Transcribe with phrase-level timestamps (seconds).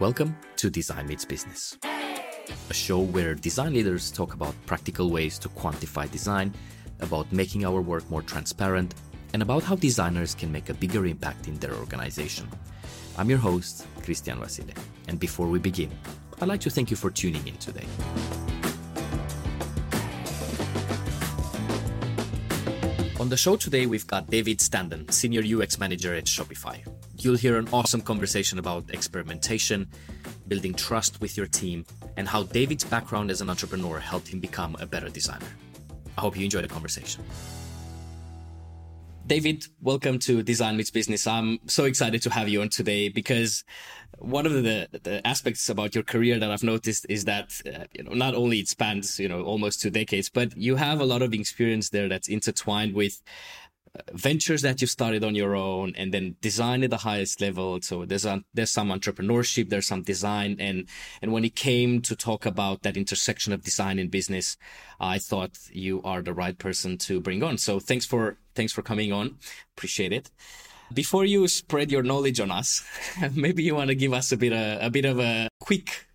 [0.00, 1.78] Welcome to Design Meets Business,
[2.68, 6.52] a show where design leaders talk about practical ways to quantify design,
[6.98, 8.96] about making our work more transparent,
[9.34, 12.48] and about how designers can make a bigger impact in their organization.
[13.16, 14.74] I'm your host, Christian Vasile,
[15.06, 15.92] and before we begin,
[16.40, 17.86] I'd like to thank you for tuning in today.
[23.20, 26.82] On the show today, we've got David Standen, Senior UX Manager at Shopify.
[27.24, 29.88] You'll hear an awesome conversation about experimentation,
[30.46, 31.86] building trust with your team,
[32.18, 35.46] and how David's background as an entrepreneur helped him become a better designer.
[36.18, 37.24] I hope you enjoy the conversation.
[39.26, 41.26] David, welcome to Design Meets Business.
[41.26, 43.64] I'm so excited to have you on today because
[44.18, 48.04] one of the, the aspects about your career that I've noticed is that uh, you
[48.04, 51.22] know not only it spans you know almost two decades, but you have a lot
[51.22, 53.22] of experience there that's intertwined with
[54.12, 57.80] ventures that you started on your own and then design at the highest level.
[57.80, 60.56] So there's a, there's some entrepreneurship, there's some design.
[60.58, 60.88] And,
[61.22, 64.56] and when it came to talk about that intersection of design and business,
[64.98, 67.58] I thought you are the right person to bring on.
[67.58, 69.38] So thanks for, thanks for coming on.
[69.76, 70.30] Appreciate it.
[70.92, 72.84] Before you spread your knowledge on us,
[73.34, 76.06] maybe you want to give us a bit, a, a bit of a quick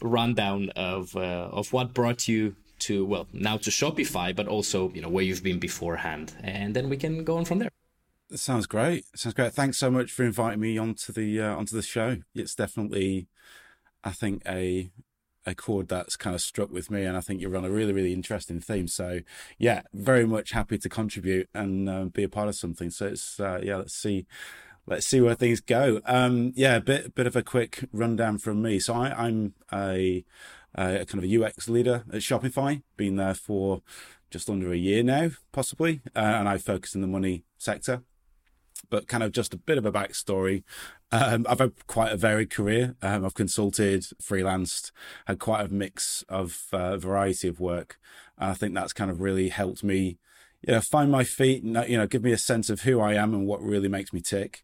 [0.00, 5.02] rundown of, uh, of what brought you to well now to Shopify, but also you
[5.02, 7.70] know where you've been beforehand, and then we can go on from there.
[8.34, 9.04] sounds great.
[9.16, 9.52] sounds great.
[9.52, 12.18] Thanks so much for inviting me onto the uh, onto the show.
[12.34, 13.28] It's definitely,
[14.04, 14.90] I think a
[15.44, 17.92] a chord that's kind of struck with me, and I think you're on a really
[17.92, 18.88] really interesting theme.
[18.88, 19.20] So
[19.58, 22.90] yeah, very much happy to contribute and uh, be a part of something.
[22.90, 24.26] So it's uh, yeah, let's see.
[24.84, 26.00] Let's see where things go.
[26.06, 28.80] Um, yeah, a bit bit of a quick rundown from me.
[28.80, 30.24] So I, I'm a
[30.74, 33.82] uh, kind of a UX leader at Shopify, been there for
[34.30, 38.02] just under a year now, possibly, uh, and I focus in the money sector.
[38.90, 40.64] But kind of just a bit of a backstory.
[41.12, 42.96] Um, I've had quite a varied career.
[43.00, 44.90] Um, I've consulted, freelanced,
[45.26, 47.98] had quite a mix of uh, variety of work.
[48.36, 50.18] And I think that's kind of really helped me,
[50.66, 53.14] you know, find my feet, and, you know, give me a sense of who I
[53.14, 54.62] am and what really makes me tick.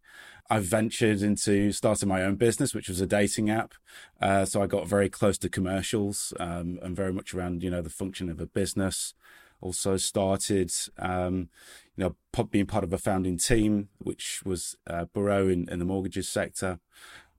[0.50, 3.74] I've ventured into starting my own business, which was a dating app.
[4.20, 7.82] Uh, so I got very close to commercials um, and very much around, you know,
[7.82, 9.14] the function of a business.
[9.60, 11.48] Also started, um,
[11.96, 15.84] you know, being part of a founding team, which was uh, Bureau in, in the
[15.84, 16.78] mortgages sector.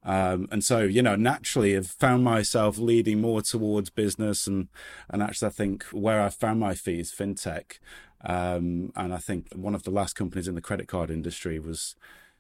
[0.04, 4.70] Um, and so, you know, naturally I've found myself leading more towards business and,
[5.10, 7.80] and actually I think where I found my feet is fintech.
[8.26, 11.96] Um, and I think one of the last companies in the credit card industry was,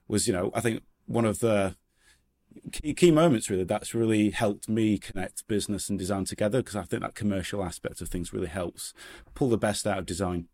[0.07, 1.75] was, you know, I think one of the
[2.71, 6.83] key, key moments really that's really helped me connect business and design together because I
[6.83, 8.93] think that commercial aspect of things really helps
[9.33, 10.47] pull the best out of design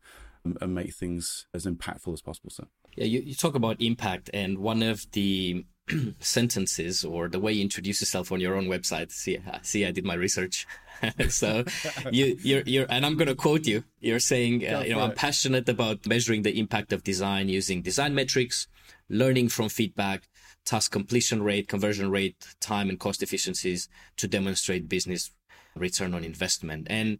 [0.43, 2.49] and, and make things as impactful as possible.
[2.49, 5.65] So, yeah, you, you talk about impact, and one of the
[6.19, 9.11] sentences or the way you introduce yourself on your own website.
[9.11, 10.65] See, see, I did my research.
[11.29, 11.63] so
[12.11, 13.83] you, you're, you're, and I'm going to quote you.
[13.99, 18.15] You're saying, uh, you know, I'm passionate about measuring the impact of design using design
[18.15, 18.67] metrics,
[19.09, 20.23] learning from feedback,
[20.65, 25.31] task completion rate, conversion rate, time and cost efficiencies to demonstrate business
[25.75, 26.87] return on investment.
[26.89, 27.19] And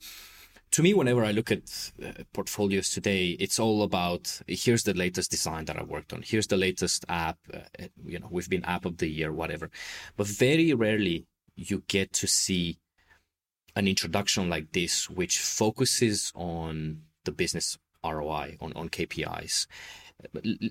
[0.76, 5.32] to me, whenever I look at uh, portfolios today, it's all about here's the latest
[5.32, 6.22] design that I worked on.
[6.22, 7.38] Here's the latest app.
[7.54, 7.60] Uh,
[8.06, 9.70] you know, we've been app of the year, whatever.
[10.18, 12.78] But very rarely you get to see
[13.78, 19.68] an introduction like this, which focuses on the business ROI, on, on KPIs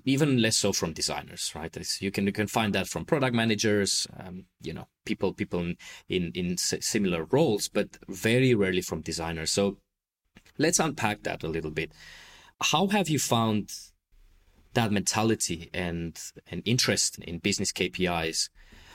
[0.05, 1.77] even less so from designers, right?
[2.01, 5.77] you can you can find that from product managers, um, you know, people people in
[6.09, 9.51] in, in similar roles, but very rarely from designers.
[9.51, 9.77] So
[10.59, 11.93] let's unpack that a little bit.
[12.61, 13.73] How have you found
[14.75, 16.21] that mentality and
[16.51, 18.49] and interest in business KPIs?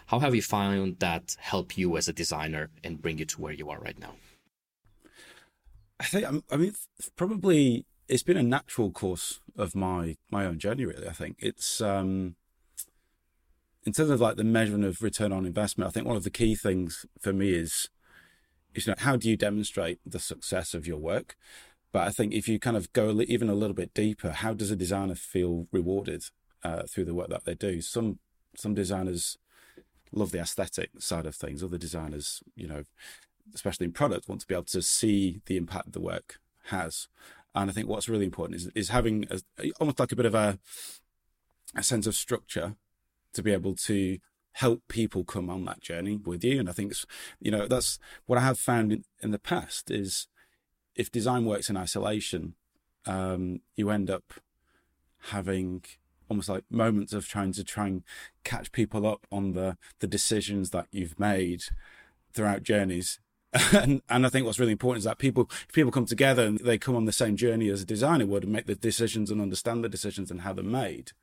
[0.08, 3.54] How have you found that help you as a designer and bring you to where
[3.54, 4.16] you are right now?
[6.00, 6.74] I think I mean
[7.16, 10.86] probably it's been a natural course of my my own journey.
[10.86, 12.36] Really, I think it's um,
[13.86, 15.88] in terms of like the measurement of return on investment.
[15.88, 17.90] I think one of the key things for me is
[18.76, 21.36] you know how do you demonstrate the success of your work.
[21.92, 24.70] But I think if you kind of go even a little bit deeper, how does
[24.70, 26.26] a designer feel rewarded
[26.64, 27.82] uh, through the work that they do?
[27.82, 28.20] Some
[28.56, 29.38] some designers
[30.12, 31.64] love the aesthetic side of things.
[31.64, 32.84] Other designers, you know,
[33.54, 37.08] especially in product, want to be able to see the impact the work has.
[37.56, 40.36] And I think what's really important is is having a, almost like a bit of
[40.36, 40.60] a
[41.76, 42.76] a sense of structure
[43.34, 44.20] to be able to
[44.60, 46.60] help people come on that journey with you.
[46.60, 46.94] And I think
[47.40, 50.28] you know, that's what I have found in, in the past is
[50.96, 52.56] if design works in isolation,
[53.06, 54.34] um, you end up
[55.32, 55.84] having
[56.30, 58.04] almost like moments of trying to try and
[58.44, 61.64] catch people up on the the decisions that you've made
[62.34, 63.20] throughout journeys
[63.74, 66.60] and, and I think what's really important is that people, if people come together and
[66.60, 69.42] they come on the same journey as a designer would and make the decisions and
[69.42, 71.14] understand the decisions and how they're made,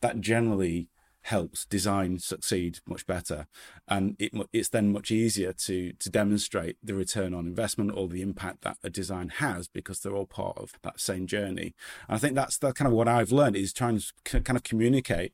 [0.00, 0.88] that generally
[1.26, 3.46] helps design succeed much better.
[3.88, 8.22] And it, it's then much easier to, to demonstrate the return on investment or the
[8.22, 11.74] impact that a design has because they're all part of that same journey.
[12.08, 14.62] And I think that's, that's kind of what I've learned is trying to kind of
[14.62, 15.32] communicate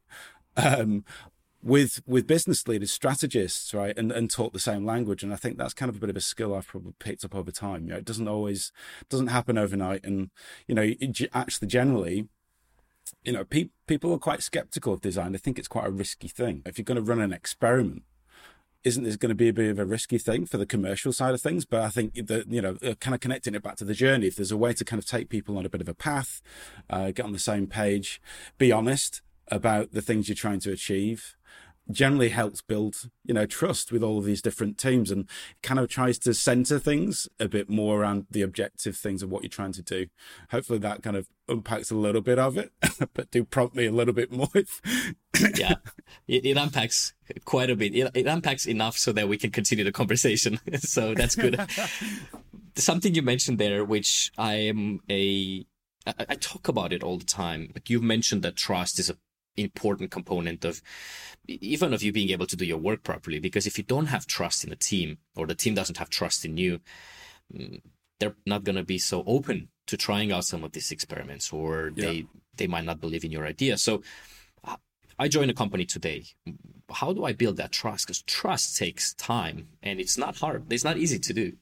[0.56, 1.04] um,
[1.62, 5.22] with with business leaders, strategists, right, and and talk the same language.
[5.22, 7.34] And I think that's kind of a bit of a skill I've probably picked up
[7.34, 7.84] over time.
[7.84, 8.72] You know, it doesn't always
[9.08, 10.30] doesn't happen overnight, and
[10.66, 12.28] you know, it, actually, generally,
[13.24, 15.32] you know, pe- people are quite skeptical of design.
[15.32, 16.62] They think it's quite a risky thing.
[16.66, 18.02] If you're going to run an experiment,
[18.84, 21.34] isn't this going to be a bit of a risky thing for the commercial side
[21.34, 21.64] of things?
[21.64, 24.26] But I think that, you know, uh, kind of connecting it back to the journey,
[24.26, 26.42] if there's a way to kind of take people on a bit of a path,
[26.90, 28.20] uh, get on the same page,
[28.58, 31.36] be honest about the things you're trying to achieve,
[31.90, 35.28] generally helps build you know trust with all of these different teams and
[35.62, 39.42] kind of tries to center things a bit more around the objective things of what
[39.42, 40.06] you're trying to do.
[40.50, 42.72] Hopefully that kind of unpacks a little bit of it
[43.14, 44.48] but do prompt me a little bit more
[45.56, 45.74] yeah.
[46.28, 47.14] It, it, unpacks
[47.44, 47.94] quite a bit.
[47.94, 50.60] It, it unpacks enough so that we can continue the conversation.
[50.78, 51.60] So that's good.
[52.76, 55.64] Something you mentioned there which i am a
[56.06, 57.70] I, I talk about it all the time.
[57.74, 59.16] Like you've mentioned that trust is a
[59.56, 60.80] important component of
[61.46, 64.26] even of you being able to do your work properly because if you don't have
[64.26, 66.80] trust in a team or the team doesn't have trust in you
[67.54, 67.80] mm,
[68.22, 71.92] they're not going to be so open to trying out some of these experiments or
[71.96, 72.06] yeah.
[72.06, 72.26] they
[72.56, 73.76] they might not believe in your idea.
[73.76, 74.02] So
[75.18, 76.24] i join a company today.
[76.90, 78.06] How do i build that trust?
[78.06, 80.72] Because trust takes time and it's not hard.
[80.72, 81.52] It's not easy to do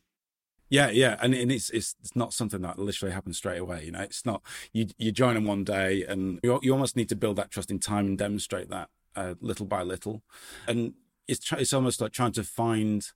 [0.70, 3.84] yeah, yeah, and, and it's, it's it's not something that literally happens straight away.
[3.84, 4.40] You know, it's not
[4.72, 7.72] you you join them one day, and you you almost need to build that trust
[7.72, 10.22] in time and demonstrate that uh, little by little,
[10.68, 10.94] and
[11.26, 13.08] it's it's almost like trying to find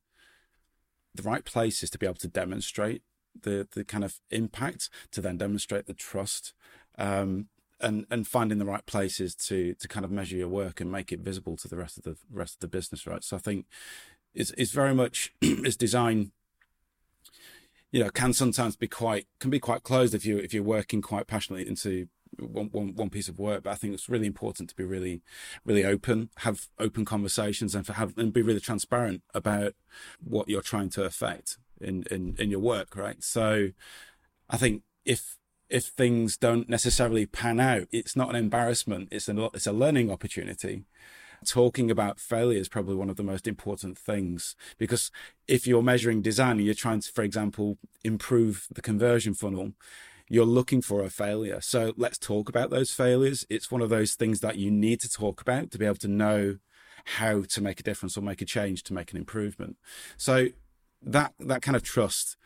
[1.14, 3.02] the right places to be able to demonstrate
[3.40, 6.54] the the kind of impact to then demonstrate the trust.
[6.98, 7.48] Um,
[7.80, 11.12] and and finding the right places to to kind of measure your work and make
[11.12, 13.22] it visible to the rest of the rest of the business, right?
[13.22, 13.66] So I think
[14.32, 16.32] it's it's very much it's design
[17.92, 21.00] you know can sometimes be quite can be quite closed if you if you're working
[21.00, 22.08] quite passionately into
[22.40, 23.62] one, one, one piece of work.
[23.62, 25.22] But i think it's really important to be really
[25.64, 29.74] really open have open conversations and for have and be really transparent about
[30.22, 33.22] what you're trying to affect in in in your work right?
[33.22, 33.68] So
[34.50, 35.36] i think if
[35.70, 39.08] if things don't necessarily pan out it's not an embarrassment.
[39.10, 40.84] It's a it's a learning opportunity
[41.44, 45.10] talking about failure is probably one of the most important things because
[45.48, 49.72] if you're measuring design and you're trying to, for example, improve the conversion funnel,
[50.28, 51.60] you're looking for a failure.
[51.60, 53.46] So let's talk about those failures.
[53.50, 56.08] It's one of those things that you need to talk about to be able to
[56.08, 56.58] know
[57.04, 59.76] how to make a difference or make a change to make an improvement.
[60.16, 60.48] So
[61.02, 62.36] that that kind of trust,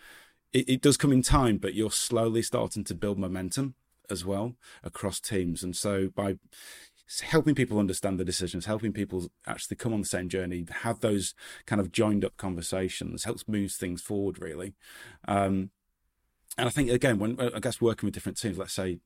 [0.52, 3.75] it, it does come in time, but you're slowly starting to build momentum
[4.11, 5.62] as well across teams.
[5.62, 6.37] And so by
[7.23, 11.35] helping people understand the decisions, helping people actually come on the same journey, have those
[11.67, 14.75] kind of joined up conversations, helps move things forward really.
[15.27, 15.71] Um,
[16.57, 18.99] and I think again, when I guess working with different teams, let's say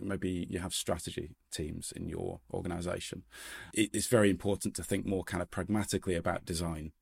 [0.00, 3.24] maybe you have strategy teams in your organization,
[3.74, 6.92] it's very important to think more kind of pragmatically about design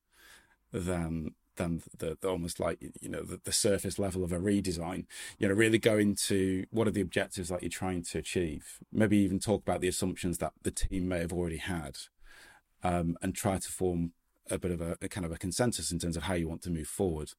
[0.71, 5.05] than than the, the, almost like you know the, the, surface level of a redesign.
[5.37, 8.79] You know really go into what are the objectives that you're trying to achieve.
[8.91, 11.97] Maybe even talk about the assumptions that the team may have already had
[12.83, 14.13] um, and try to form
[14.49, 16.61] a bit of a, a, kind of a consensus in terms of how you want
[16.63, 17.33] to move forward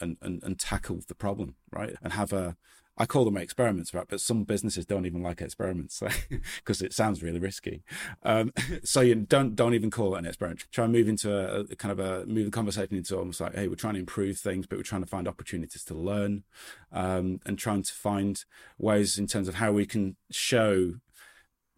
[0.00, 1.96] and, and, and tackle the problem right?
[2.02, 2.56] And have a
[2.96, 4.06] I call them experiments, right?
[4.08, 6.02] But some businesses don't even like experiments
[6.56, 7.82] because it sounds really risky.
[8.22, 8.52] Um,
[8.84, 10.64] so you don't don't even call it an experiment.
[10.70, 13.54] Try and move into a, a, kind of a move the conversation into almost like,
[13.54, 16.44] hey, we're trying to improve things, but we're trying to find opportunities to learn,
[16.92, 18.44] um, and trying to find
[18.78, 20.94] ways in terms of how we can show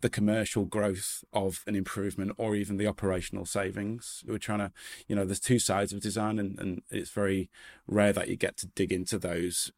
[0.00, 4.22] the commercial growth of an improvement or even the operational savings.
[4.26, 4.72] We're trying to,
[5.08, 7.50] you know, there's two sides of design and, and it's very
[7.86, 9.72] rare that you get to dig into those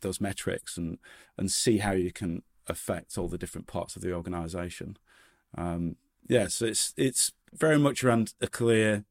[0.00, 0.98] those metrics and
[1.38, 4.96] and see how you can affect all the different parts of the organization.
[5.56, 5.96] Um,
[6.28, 9.04] yeah, so it's it's very much around a clear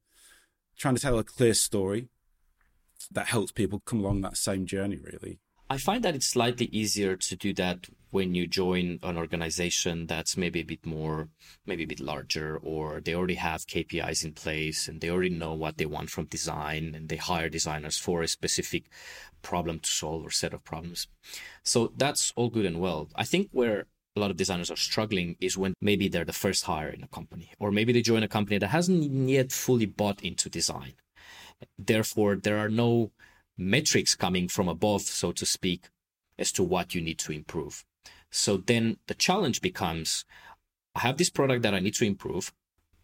[0.78, 2.10] trying to tell a clear story
[3.12, 5.40] that helps people come along that same journey really
[5.72, 10.38] I find that it's slightly easier to do that when you join an organization that's
[10.38, 11.30] maybe a bit more,
[11.66, 15.54] maybe a bit larger, or they already have KPIs in place and they already know
[15.54, 18.84] what they want from design and they hire designers for a specific
[19.42, 21.08] problem to solve or set of problems.
[21.64, 23.10] So that's all good and well.
[23.16, 26.66] I think where a lot of designers are struggling is when maybe they're the first
[26.66, 30.22] hire in a company, or maybe they join a company that hasn't yet fully bought
[30.22, 30.94] into design.
[31.78, 33.12] Therefore, there are no
[33.58, 35.90] metrics coming from above, so to speak,
[36.38, 37.86] as to what you need to improve.
[38.32, 40.26] So then the challenge becomes
[40.96, 42.54] I have this product that I need to improve.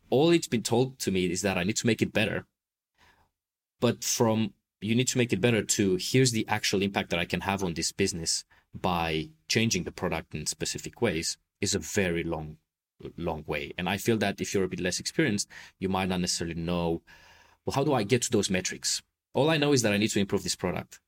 [0.10, 2.46] All it's been told to me is that I need to make it better.
[3.80, 7.26] But from you need to make it better to here's the actual impact that I
[7.26, 12.24] can have on this business by changing the product in specific ways is a very
[12.24, 12.58] long
[13.18, 13.74] long way.
[13.78, 15.48] And I feel that if you're a bit less experienced,
[15.80, 17.02] you might not necessarily know,
[17.66, 19.02] well, how do I get to those metrics?
[19.34, 21.00] All I know is that I need to improve this product.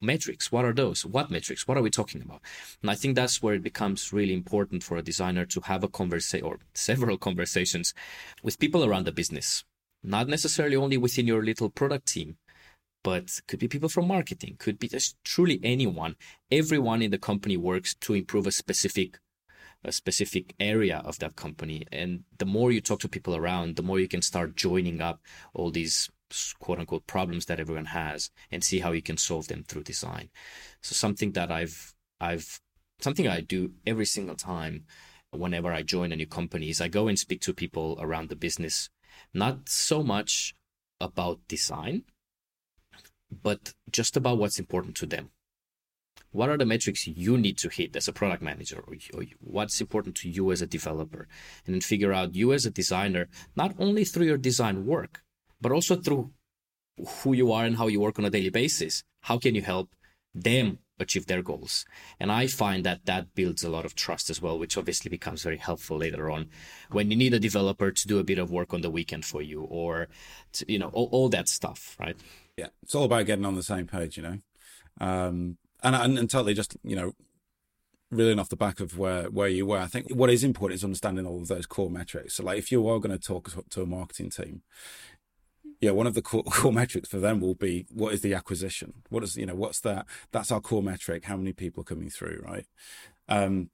[0.00, 1.04] Metrics, what are those?
[1.04, 1.66] What metrics?
[1.66, 2.40] What are we talking about?
[2.82, 5.88] And I think that's where it becomes really important for a designer to have a
[5.88, 7.94] conversation or several conversations
[8.42, 9.64] with people around the business,
[10.04, 12.36] not necessarily only within your little product team,
[13.02, 16.14] but could be people from marketing, could be just truly anyone.
[16.50, 19.18] Everyone in the company works to improve a specific
[19.84, 21.86] a specific area of that company.
[21.92, 25.20] And the more you talk to people around, the more you can start joining up
[25.54, 26.10] all these
[26.58, 30.30] quote unquote problems that everyone has and see how you can solve them through design.
[30.82, 32.60] So something that I've I've
[33.00, 34.84] something I do every single time
[35.30, 38.36] whenever I join a new company is I go and speak to people around the
[38.36, 38.90] business,
[39.34, 40.54] not so much
[41.00, 42.04] about design,
[43.30, 45.30] but just about what's important to them.
[46.30, 49.80] What are the metrics you need to hit as a product manager, or, or what's
[49.80, 51.26] important to you as a developer?
[51.64, 55.22] And then figure out you as a designer, not only through your design work,
[55.60, 56.30] but also through
[57.22, 59.02] who you are and how you work on a daily basis.
[59.22, 59.90] How can you help
[60.34, 61.84] them achieve their goals?
[62.18, 65.42] And I find that that builds a lot of trust as well, which obviously becomes
[65.42, 66.48] very helpful later on
[66.90, 69.42] when you need a developer to do a bit of work on the weekend for
[69.42, 70.08] you or,
[70.52, 72.16] to, you know, all, all that stuff, right?
[72.56, 74.38] Yeah, it's all about getting on the same page, you know,
[75.00, 77.12] um, and, and and totally just you know,
[78.10, 79.78] reeling off the back of where where you were.
[79.78, 82.34] I think what is important is understanding all of those core metrics.
[82.34, 84.62] So, like, if you are going to talk to a marketing team,
[85.80, 88.94] yeah, one of the core, core, metrics for them will be what is the acquisition?
[89.08, 90.06] What is you know what's that?
[90.32, 91.24] That's our core metric.
[91.24, 92.66] How many people are coming through, right?
[93.28, 93.70] Um,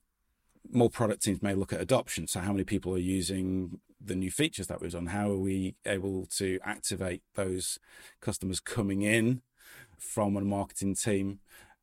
[0.70, 2.26] more product teams may look at adoption.
[2.26, 5.06] So, how many people are using the new features that we've done?
[5.06, 7.78] How are we able to activate those
[8.20, 9.42] customers coming in
[9.98, 11.40] from a marketing team?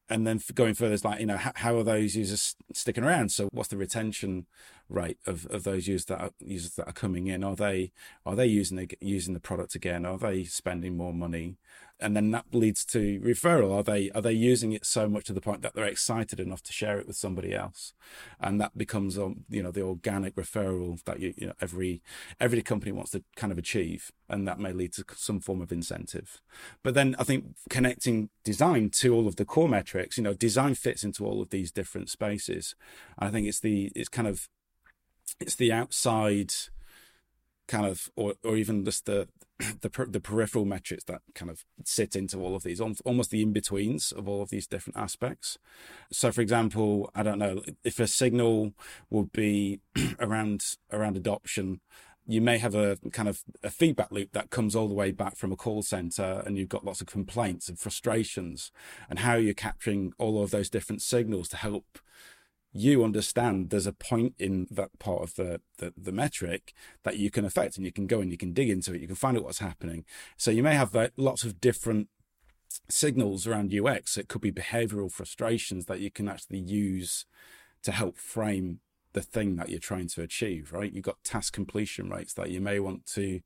[0.10, 3.32] And then going further, is like, you know, how, how, are those users sticking around?
[3.32, 4.46] So, what's the retention
[4.92, 7.44] rate of, of those users that are, users that are coming in?
[7.44, 7.92] Are they
[8.26, 10.06] are they using the, using the product again?
[10.06, 11.58] Are they spending more money?
[12.02, 15.34] and then that leads to referral are they are they using it so much to
[15.34, 17.94] the point that they're excited enough to share it with somebody else
[18.40, 22.02] and that becomes um, you know the organic referral that you, you know every
[22.40, 25.72] every company wants to kind of achieve and that may lead to some form of
[25.72, 26.42] incentive
[26.84, 30.74] but then i think connecting design to all of the core metrics you know design
[30.74, 32.76] fits into all of these different spaces
[33.20, 34.50] i think it's the it's kind of
[35.40, 36.54] it's the outside
[37.68, 42.16] kind of or or even just the the the peripheral metrics that kind of sit
[42.16, 45.58] into all of these almost the in betweens of all of these different aspects.
[46.12, 48.74] So for example i don't know if a signal
[49.10, 49.80] would be
[50.20, 51.82] around around adoption
[52.28, 55.36] you may have a kind of a feedback loop that comes all the way back
[55.36, 58.72] from a call center and you've got lots of complaints and frustrations
[59.10, 62.00] and how you're capturing all of those different signals to help
[62.74, 66.74] you understand there's a point in that part of the, the, the metric
[67.04, 69.08] that you can affect and you can go and you can dig into it you
[69.08, 70.06] can find out what's happening.
[70.38, 72.08] So you may have lots of different
[72.88, 77.26] signals around ux it could be behavioral frustrations that you can actually use
[77.84, 78.80] to help frame
[79.12, 80.94] the thing that you're trying to achieve right?
[80.94, 83.42] You've got task completion rates that you may want to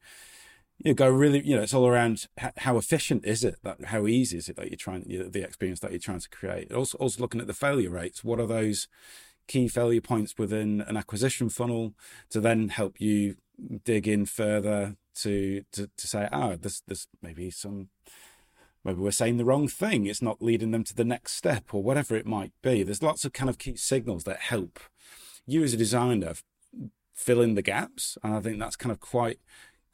[0.80, 2.28] you know, go really, you know, it's all around
[2.58, 5.44] how efficient is it that how easy is it that you're trying, you know, the
[5.44, 6.72] experience that you're trying to create.
[6.72, 8.24] Also, also looking at the failure rates.
[8.24, 8.88] What are those
[9.48, 11.94] key failure points within an acquisition funnel
[12.30, 13.36] to then help you
[13.84, 17.90] dig in further to to, to say, ah, oh, this this maybe some
[18.84, 20.06] maybe we're saying the wrong thing.
[20.06, 22.84] It's not leading them to the next step or whatever it might be.
[22.84, 24.80] There's lots of kind of key signals that help
[25.46, 26.34] you as a designer
[27.14, 29.40] fill in the gaps, and I think that's kind of quite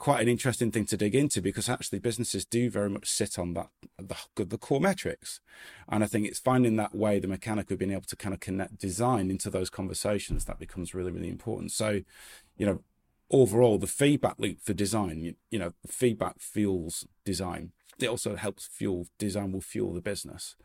[0.02, 3.54] quite an interesting thing to dig into because actually businesses do very much sit on
[3.54, 3.68] that
[4.00, 5.42] the, the core metrics.
[5.88, 8.40] And i think it's finding that way the mechanic of being able to kind of
[8.40, 11.72] connect design into those conversations that becomes really really important.
[11.72, 12.02] So
[12.58, 12.82] you know
[13.30, 17.72] overall the feedback loop for design you, you know feedback fuels design.
[18.00, 20.56] It also helps fuel design will fuel the business.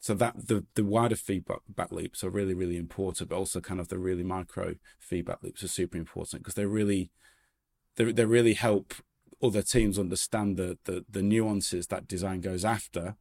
[0.00, 3.80] So that the the wider feedback back loops are really really important but also kind
[3.80, 7.10] of the really micro feedback loops are super important because they're really
[7.96, 8.94] they, they really help
[9.42, 13.16] other teams understand the, the, the nuances that design goes after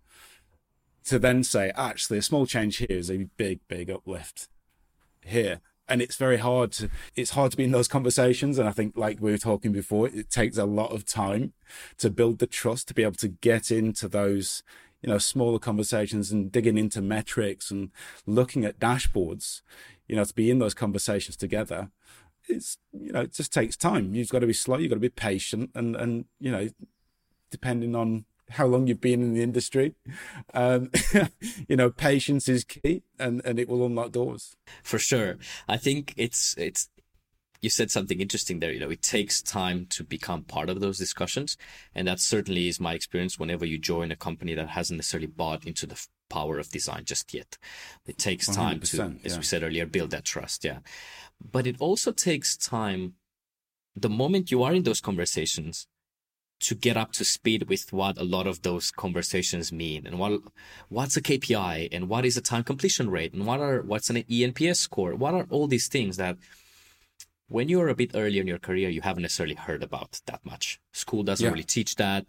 [1.06, 4.48] to then say, actually, a small change here is a big, big uplift
[5.26, 5.62] here.
[5.88, 8.58] And it's very hard to it's hard to be in those conversations.
[8.58, 11.52] And i think like we were talking before it takes a lot of time
[11.98, 14.64] to build the trust to be able to get into those
[15.02, 17.90] you know smaller conversations and digging into metrics and
[18.26, 19.62] looking at dashboards
[20.08, 21.90] you know to be in those conversations together
[22.52, 25.00] it's you know it just takes time you've got to be slow you've got to
[25.00, 26.68] be patient and and you know
[27.50, 29.96] depending on how long you've been in the industry.
[30.54, 30.92] Um,
[31.68, 34.56] you know, patience is key, and and it will unlock doors.
[34.84, 36.90] For sure, I think it's it's.
[37.62, 38.72] You said something interesting there.
[38.72, 41.58] You know, it takes time to become part of those discussions,
[41.94, 43.38] and that certainly is my experience.
[43.38, 47.34] Whenever you join a company that hasn't necessarily bought into the power of design just
[47.36, 47.60] yet,
[48.08, 49.38] it takes time to, as yeah.
[49.38, 50.64] we said earlier, build that trust.
[50.66, 50.80] Yeah,
[51.52, 53.14] but it also takes time.
[53.96, 55.88] The moment you are in those conversations,
[56.62, 60.42] to get up to speed with what a lot of those conversations mean and what
[60.90, 64.18] what's a KPI and what is a time completion rate and what are what's an
[64.18, 66.38] eNPS score what are all these things that
[67.48, 70.80] when you're a bit earlier in your career you haven't necessarily heard about that much
[70.94, 71.52] school doesn't yeah.
[71.52, 72.26] really teach that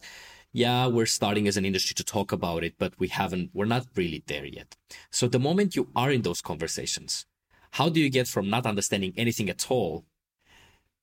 [0.52, 3.86] yeah we're starting as an industry to talk about it but we haven't we're not
[3.96, 4.76] really there yet
[5.10, 7.26] so the moment you are in those conversations
[7.72, 10.04] how do you get from not understanding anything at all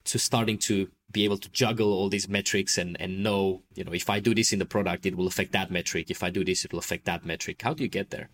[0.06, 3.94] to starting to be able to juggle all these metrics and and know you know
[3.94, 6.10] if i do this in the product it will affect that metric.
[6.10, 7.62] If i do this it will affect that metric.
[7.62, 8.30] How do you get there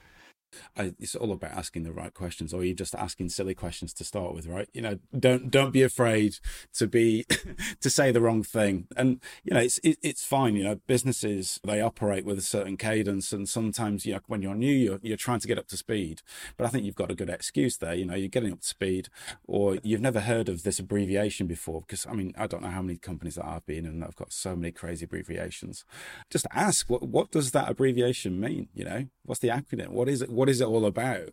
[0.78, 4.04] I, it's all about asking the right questions, or you're just asking silly questions to
[4.04, 4.70] start with, right?
[4.74, 6.38] You know, don't don't be afraid
[6.74, 7.26] to be
[7.82, 10.56] to say the wrong thing, and you know, it's it, it's fine.
[10.56, 14.56] You know, businesses they operate with a certain cadence, and sometimes you know when you're
[14.56, 16.22] new, you're you're trying to get up to speed.
[16.58, 17.94] But I think you've got a good excuse there.
[17.94, 19.10] You know, you're getting up to speed,
[19.46, 21.82] or you've never heard of this abbreviation before.
[21.82, 24.34] Because I mean, I don't know how many companies that I've been in, I've got
[24.34, 25.86] so many crazy abbreviations.
[26.30, 28.70] Just ask what what does that abbreviation mean?
[28.74, 29.90] You know, what's the acronym?
[29.90, 30.30] What is it?
[30.30, 31.30] What is it all about?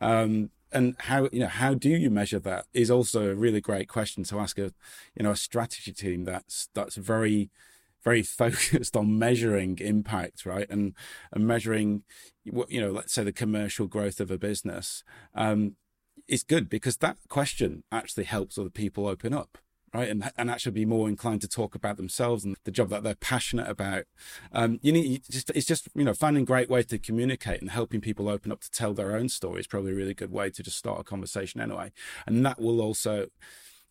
[0.00, 3.88] Um, and how you know how do you measure that is also a really great
[3.88, 4.72] question to ask a
[5.14, 7.50] you know a strategy team that's that's very
[8.04, 10.68] very focused on measuring impact right?
[10.68, 10.94] And
[11.32, 12.02] and measuring
[12.44, 15.04] what you know let's say the commercial growth of a business.
[15.34, 15.76] Um
[16.28, 19.58] it's good because that question actually helps other people open up
[19.96, 20.08] right?
[20.08, 23.14] And and actually be more inclined to talk about themselves and the job that they're
[23.14, 24.04] passionate about.
[24.52, 27.70] Um, you need you just it's just you know finding great ways to communicate and
[27.70, 30.50] helping people open up to tell their own story is probably a really good way
[30.50, 31.92] to just start a conversation anyway,
[32.26, 33.26] and that will also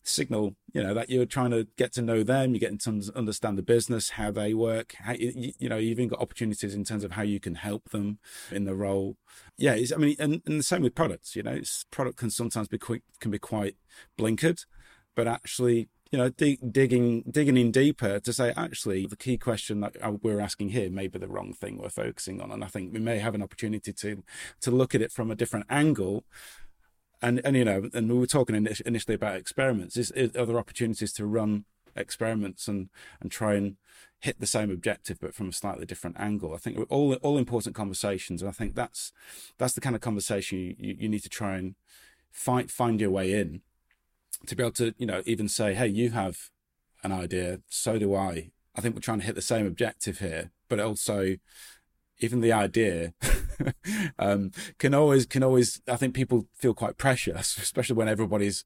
[0.08, 3.58] signal you know that you're trying to get to know them you're getting to understand
[3.58, 7.04] the business how they work how you, you know you've even got opportunities in terms
[7.04, 8.20] of how you can help them
[8.52, 9.18] in the role
[9.58, 12.78] yeah i mean and, and the same with products you know product can sometimes be
[12.78, 13.78] quick can be quite
[14.16, 14.66] blinkered
[15.16, 19.80] but actually you know, dig, digging digging in deeper to say actually the key question
[19.82, 22.68] that uh, we're asking here may be the wrong thing we're focusing on, and I
[22.68, 24.24] think we may have an opportunity to
[24.62, 26.24] to look at it from a different angle.
[27.22, 29.98] And and you know, and we were talking initially about experiments.
[29.98, 31.66] Is, is opportunities to run
[31.96, 32.90] experiments and
[33.20, 33.78] and try and
[34.20, 36.54] hit the same objective but from a slightly different angle?
[36.54, 39.12] I think all all important conversations, and I think that's
[39.58, 41.76] that's the kind of conversation you, you, you need to try and
[42.32, 43.62] find find your way in
[44.48, 46.50] to be able to, you know, even say, hey, you have
[47.04, 48.52] an idea, so do I.
[48.76, 51.36] I think we're trying to hit the same objective here, but also
[52.20, 53.14] even the idea
[54.20, 58.66] um, can always can always I think people feel quite precious, especially when everybody's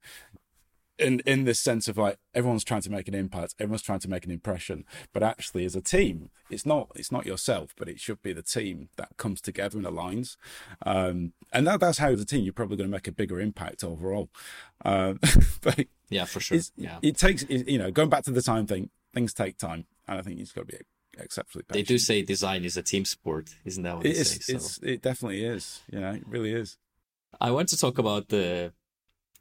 [1.00, 4.10] in in this sense of like everyone's trying to make an impact, everyone's trying to
[4.10, 8.00] make an impression, but actually as a team, it's not it's not yourself, but it
[8.00, 10.36] should be the team that comes together and aligns,
[10.86, 13.40] um, and that, that's how as a team you're probably going to make a bigger
[13.40, 14.30] impact overall.
[14.84, 15.14] Uh,
[15.62, 16.60] but yeah, for sure.
[16.76, 20.20] Yeah, it takes you know going back to the time thing, things take time, and
[20.20, 20.84] I think you've got to be
[21.18, 21.88] exceptionally patient.
[21.88, 24.46] They do say design is a team sport, isn't that what it is?
[24.46, 24.86] Say, so.
[24.86, 25.82] It definitely is.
[25.92, 26.78] You know, it really is.
[27.40, 28.74] I want to talk about the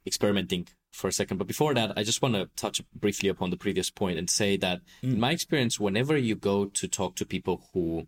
[0.06, 1.38] experimenting for a second.
[1.38, 4.56] But before that, I just want to touch briefly upon the previous point and say
[4.58, 5.14] that mm.
[5.14, 8.06] in my experience, whenever you go to talk to people who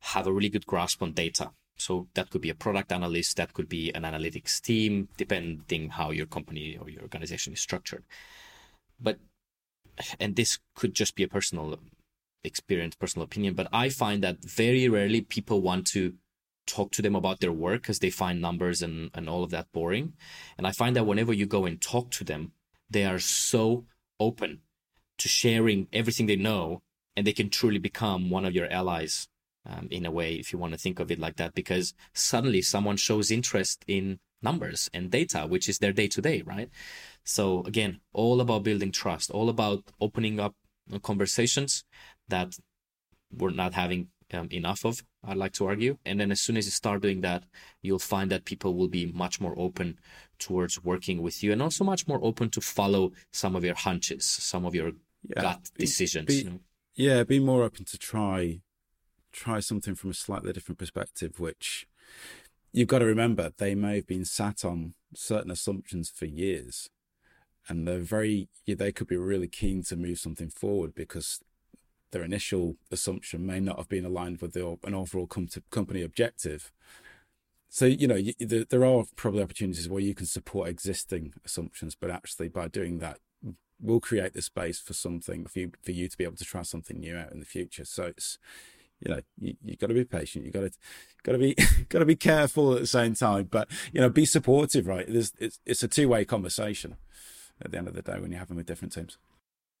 [0.00, 3.54] have a really good grasp on data, so that could be a product analyst, that
[3.54, 8.04] could be an analytics team, depending how your company or your organization is structured.
[9.00, 9.18] But
[10.18, 11.78] and this could just be a personal
[12.44, 16.14] experience, personal opinion, but I find that very rarely people want to
[16.70, 19.72] talk to them about their work because they find numbers and, and all of that
[19.72, 20.14] boring.
[20.56, 22.52] And I find that whenever you go and talk to them,
[22.88, 23.84] they are so
[24.18, 24.60] open
[25.18, 26.82] to sharing everything they know
[27.16, 29.28] and they can truly become one of your allies
[29.66, 32.62] um, in a way, if you want to think of it like that, because suddenly
[32.62, 36.70] someone shows interest in numbers and data, which is their day to day, right?
[37.24, 40.54] So again, all about building trust, all about opening up
[41.02, 41.84] conversations
[42.28, 42.56] that
[43.30, 45.98] we're not having um, enough of I'd like to argue.
[46.06, 47.44] And then as soon as you start doing that,
[47.82, 49.98] you'll find that people will be much more open
[50.38, 54.24] towards working with you and also much more open to follow some of your hunches,
[54.24, 54.92] some of your
[55.28, 56.26] yeah, gut be, decisions.
[56.26, 56.60] Be, you know?
[56.94, 58.60] Yeah, be more open to try
[59.32, 61.86] try something from a slightly different perspective, which
[62.72, 66.88] you've got to remember they may have been sat on certain assumptions for years.
[67.68, 71.40] And they're very, they could be really keen to move something forward because
[72.12, 76.72] their initial assumption may not have been aligned with the, an overall com- company objective.
[77.68, 81.94] So, you know, you, there, there are probably opportunities where you can support existing assumptions,
[81.94, 83.18] but actually by doing that,
[83.80, 86.62] we'll create the space for something for you, for you to be able to try
[86.62, 87.84] something new out in the future.
[87.84, 88.38] So it's,
[89.00, 90.44] you know, you, you got to be patient.
[90.44, 90.72] You got to,
[91.22, 91.54] got to be,
[91.88, 95.06] got to be careful at the same time, but, you know, be supportive, right?
[95.08, 96.96] There's, it's, it's a two way conversation
[97.62, 99.16] at the end of the day when you're having with different teams.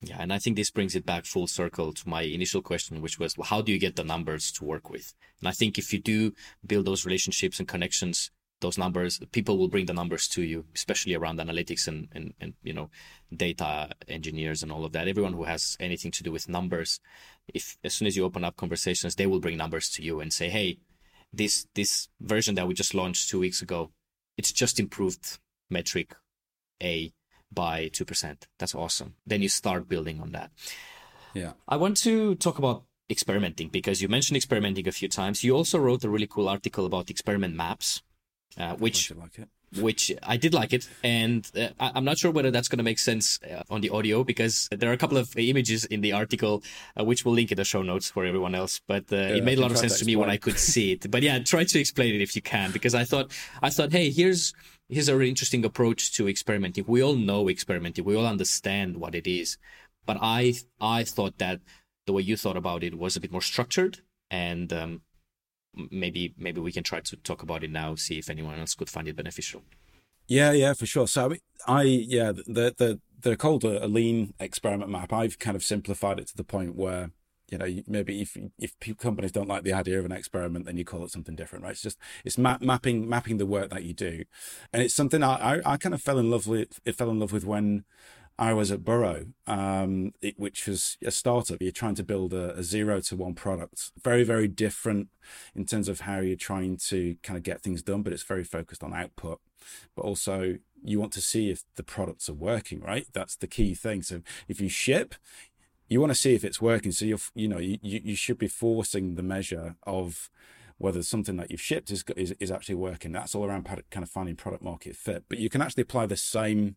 [0.02, 3.18] Yeah, and I think this brings it back full circle to my initial question, which
[3.18, 5.12] was, well, how do you get the numbers to work with?
[5.40, 6.32] And I think if you do
[6.66, 11.14] build those relationships and connections, those numbers, people will bring the numbers to you, especially
[11.14, 12.88] around analytics and, and, and you know,
[13.34, 15.06] data engineers and all of that.
[15.06, 17.00] Everyone who has anything to do with numbers,
[17.52, 20.32] if as soon as you open up conversations, they will bring numbers to you and
[20.32, 20.78] say, hey,
[21.32, 23.90] this this version that we just launched two weeks ago,
[24.36, 26.14] it's just improved metric
[26.82, 27.12] A
[27.52, 28.42] by 2%.
[28.58, 29.14] That's awesome.
[29.26, 30.50] Then you start building on that.
[31.34, 31.52] Yeah.
[31.68, 35.42] I want to talk about experimenting because you mentioned experimenting a few times.
[35.42, 38.02] You also wrote a really cool article about experiment maps,
[38.56, 39.40] uh, which like
[39.78, 42.84] which I did like it, and uh, I, am not sure whether that's going to
[42.84, 46.12] make sense uh, on the audio because there are a couple of images in the
[46.12, 46.64] article
[46.98, 48.80] uh, which we'll link in the show notes for everyone else.
[48.86, 50.58] But uh, yeah, it made a lot of sense to, to me when I could
[50.58, 51.08] see it.
[51.08, 53.30] But yeah, try to explain it if you can because I thought
[53.62, 54.52] I thought, hey, here's
[54.90, 56.84] here's a really interesting approach to experimenting.
[56.86, 58.04] We all know experimenting.
[58.04, 59.56] We all understand what it is.
[60.06, 61.60] But I I thought that
[62.06, 64.00] the way you thought about it was a bit more structured
[64.30, 65.02] and um,
[65.90, 68.90] maybe maybe we can try to talk about it now see if anyone else could
[68.90, 69.62] find it beneficial
[70.26, 71.34] yeah yeah for sure so
[71.66, 76.18] i yeah the the they're called a, a lean experiment map i've kind of simplified
[76.18, 77.10] it to the point where
[77.50, 80.84] you know maybe if if companies don't like the idea of an experiment then you
[80.84, 83.92] call it something different right it's just it's map, mapping mapping the work that you
[83.92, 84.24] do
[84.72, 87.18] and it's something I, I, I kind of fell in love with it fell in
[87.18, 87.84] love with when
[88.40, 91.60] I was at Burrow, um, it, which was a startup.
[91.60, 93.92] You're trying to build a, a, zero to one product.
[94.02, 95.08] Very, very different
[95.54, 98.42] in terms of how you're trying to kind of get things done, but it's very
[98.42, 99.40] focused on output.
[99.94, 103.06] But also, you want to see if the products are working, right?
[103.12, 104.00] That's the key thing.
[104.00, 105.16] So if you ship,
[105.90, 106.92] you want to see if it's working.
[106.92, 110.30] So you're, you know, you, you should be forcing the measure of
[110.78, 113.12] whether something that you've shipped is, is, is actually working.
[113.12, 115.24] That's all around kind of finding product market fit.
[115.28, 116.76] But you can actually apply the same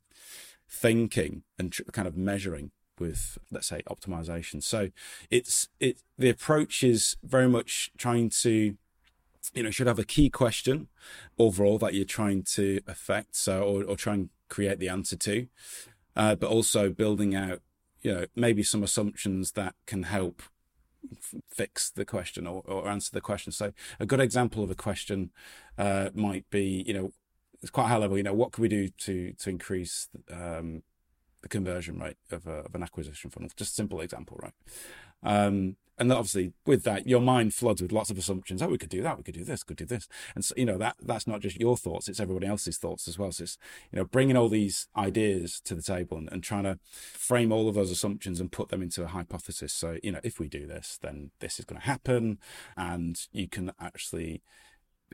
[0.67, 4.89] thinking and tr- kind of measuring with let's say optimization so
[5.31, 8.75] it's it the approach is very much trying to
[9.53, 10.87] you know should have a key question
[11.39, 15.47] overall that you're trying to affect so or, or try and create the answer to
[16.15, 17.61] uh, but also building out
[18.03, 20.43] you know maybe some assumptions that can help
[21.11, 24.75] f- fix the question or, or answer the question so a good example of a
[24.75, 25.31] question
[25.77, 27.11] uh, might be you know
[27.63, 28.17] it's quite high level.
[28.17, 30.83] You know, what can we do to to increase um,
[31.43, 33.49] the conversion rate of, a, of an acquisition funnel?
[33.55, 34.53] Just simple example, right?
[35.21, 38.63] Um, and obviously, with that, your mind floods with lots of assumptions.
[38.63, 39.15] Oh, we could do that.
[39.15, 39.61] We could do this.
[39.63, 40.07] Could do this.
[40.33, 43.19] And so, you know, that that's not just your thoughts; it's everybody else's thoughts as
[43.19, 43.31] well.
[43.31, 43.57] So, it's
[43.91, 47.69] you know, bringing all these ideas to the table and, and trying to frame all
[47.69, 49.71] of those assumptions and put them into a hypothesis.
[49.71, 52.39] So, you know, if we do this, then this is going to happen,
[52.75, 54.41] and you can actually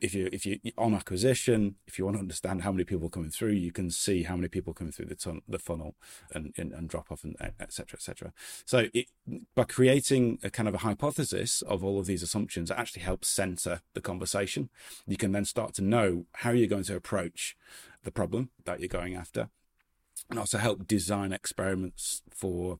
[0.02, 3.12] if you if you on acquisition, if you want to understand how many people are
[3.12, 5.96] coming through, you can see how many people coming through the ton, the funnel
[6.34, 8.34] and, and, and drop off and etc etc.
[8.66, 9.08] So it,
[9.56, 13.28] by creating a kind of a hypothesis of all of these assumptions, it actually helps
[13.28, 14.70] center the conversation.
[15.08, 17.56] You can then start to know how you're going to approach
[18.04, 19.50] the problem that you're going after,
[20.30, 22.80] and also help design experiments for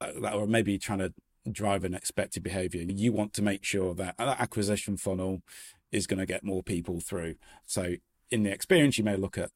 [0.00, 1.12] uh, that or maybe trying to
[1.50, 2.82] drive an expected behavior.
[2.82, 5.42] You want to make sure that that acquisition funnel
[5.92, 7.36] is going to get more people through.
[7.64, 7.94] So
[8.30, 9.50] in the experience, you may look at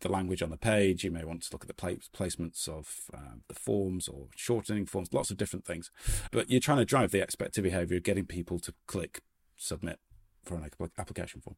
[0.00, 1.04] the language on the page.
[1.04, 5.12] You may want to look at the placements of um, the forms or shortening forms,
[5.12, 5.90] lots of different things.
[6.30, 9.22] But you're trying to drive the expected behavior getting people to click
[9.56, 9.98] submit
[10.44, 11.56] for an application form.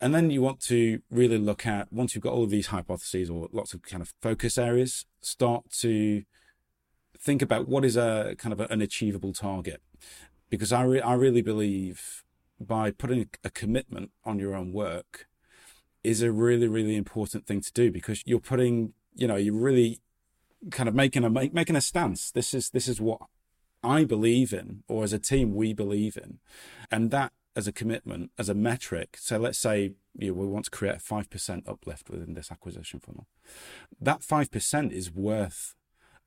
[0.00, 3.30] And then you want to really look at, once you've got all of these hypotheses
[3.30, 6.24] or lots of kind of focus areas, start to
[7.18, 9.80] think about what is a kind of an achievable target.
[10.50, 12.24] Because I, re- I really believe
[12.60, 15.26] by putting a commitment on your own work
[16.02, 20.00] is a really really important thing to do because you're putting you know you're really
[20.70, 23.20] kind of making a make, making a stance this is this is what
[23.82, 26.38] i believe in or as a team we believe in
[26.90, 29.16] and that as a commitment, as a metric.
[29.18, 33.00] So let's say you know, we want to create a 5% uplift within this acquisition
[33.00, 33.26] funnel.
[33.98, 35.74] That 5% is worth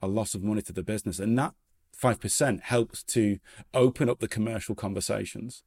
[0.02, 1.20] a lot of money to the business.
[1.20, 1.54] And that
[1.96, 3.38] 5% helps to
[3.74, 5.64] open up the commercial conversations.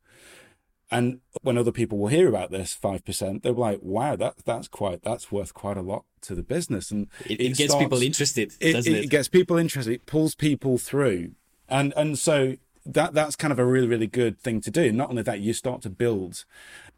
[0.93, 5.03] And when other people will hear about this 5%, they're like, wow, that, that's quite,
[5.03, 6.91] that's worth quite a lot to the business.
[6.91, 8.87] And it, it, it gets starts, people interested, it?
[8.87, 9.93] It gets people interested.
[9.93, 11.33] It pulls people through.
[11.69, 14.93] And, and so that, that's kind of a really, really good thing to do.
[14.93, 16.45] Not only that, you start to build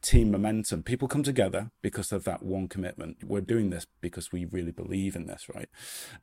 [0.02, 0.83] team momentum.
[0.83, 3.22] People come together because of that one commitment.
[3.22, 5.68] We're doing this because we really believe in this, right?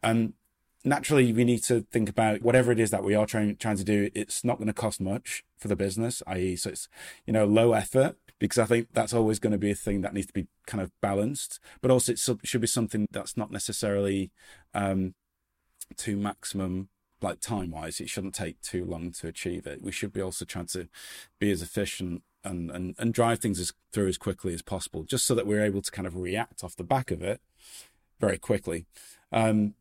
[0.04, 0.34] And
[0.84, 3.84] naturally we need to think about whatever it is that we are trying trying to
[3.84, 6.88] do it's not going to cost much for the business i.e so it's
[7.26, 10.14] you know low effort because i think that's always going to be a thing that
[10.14, 14.32] needs to be kind of balanced but also it should be something that's not necessarily
[14.74, 15.14] um
[15.98, 16.90] to maximum
[17.22, 19.82] like time wise it shouldn't take too long to achieve it.
[19.82, 20.88] We should be also trying to
[21.40, 25.26] be as efficient and and, and drive things as, through as quickly as possible just
[25.26, 27.42] so that we're able to kind of react off the back of it
[28.20, 28.86] very quickly.
[29.32, 29.76] Um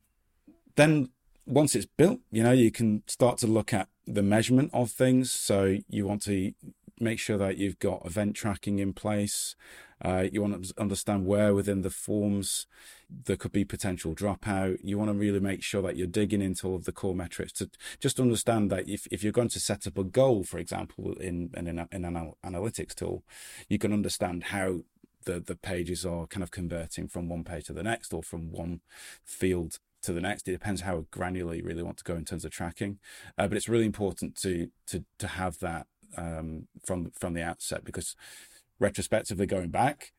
[0.76, 1.10] then
[1.46, 5.32] once it's built, you know, you can start to look at the measurement of things.
[5.32, 6.52] So you want to
[7.00, 9.56] make sure that you've got event tracking in place.
[10.02, 12.66] Uh, you want to understand where within the forms
[13.08, 14.78] there could be potential dropout.
[14.82, 17.52] You want to really make sure that you're digging into all of the core metrics
[17.54, 21.14] to just understand that if, if you're going to set up a goal, for example,
[21.14, 23.24] in, in, an, in an analytics tool,
[23.68, 24.80] you can understand how
[25.24, 28.52] the, the pages are kind of converting from one page to the next or from
[28.52, 28.80] one
[29.24, 30.48] field to the next.
[30.48, 32.98] It depends how granular you really want to go in terms of tracking,
[33.38, 35.86] uh, but it's really important to to to have that
[36.16, 38.16] um, from from the outset because
[38.78, 40.12] retrospectively going back,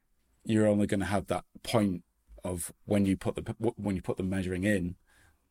[0.46, 2.04] you're only going to have that point
[2.44, 4.96] of when you put the when you put the measuring in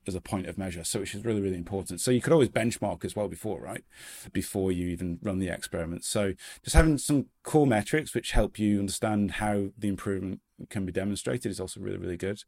[0.06, 0.84] as a point of measure.
[0.84, 2.00] So which is really, really important.
[2.00, 3.84] So you could always benchmark as well before, right?
[4.32, 6.04] Before you even run the experiment.
[6.04, 10.92] So just having some core metrics which help you understand how the improvement can be
[10.92, 12.42] demonstrated is also really, really good.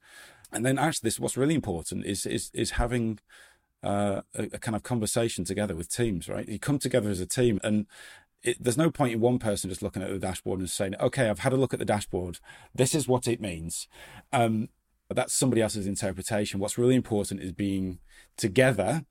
[0.52, 3.18] And then actually this what's really important is is is having
[3.82, 6.48] uh, a, a, kind of conversation together with teams, right?
[6.48, 7.86] You come together as a team and
[8.42, 11.28] it, there's no point in one person just looking at the dashboard and saying, okay,
[11.28, 12.38] I've had a look at the dashboard.
[12.74, 13.88] This is what it means.
[14.32, 14.68] Um,
[15.08, 16.60] that's somebody else's interpretation.
[16.60, 17.98] What's really important is being
[18.36, 19.04] together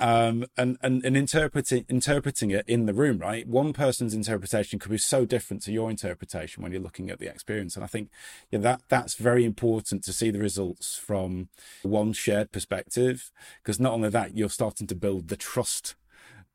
[0.00, 3.46] um, and, and, and interpreting, interpreting it in the room, right?
[3.46, 7.28] One person's interpretation could be so different to your interpretation when you're looking at the
[7.28, 7.76] experience.
[7.76, 8.10] And I think
[8.50, 11.48] yeah, that that's very important to see the results from
[11.82, 13.30] one shared perspective,
[13.62, 15.94] because not only that, you're starting to build the trust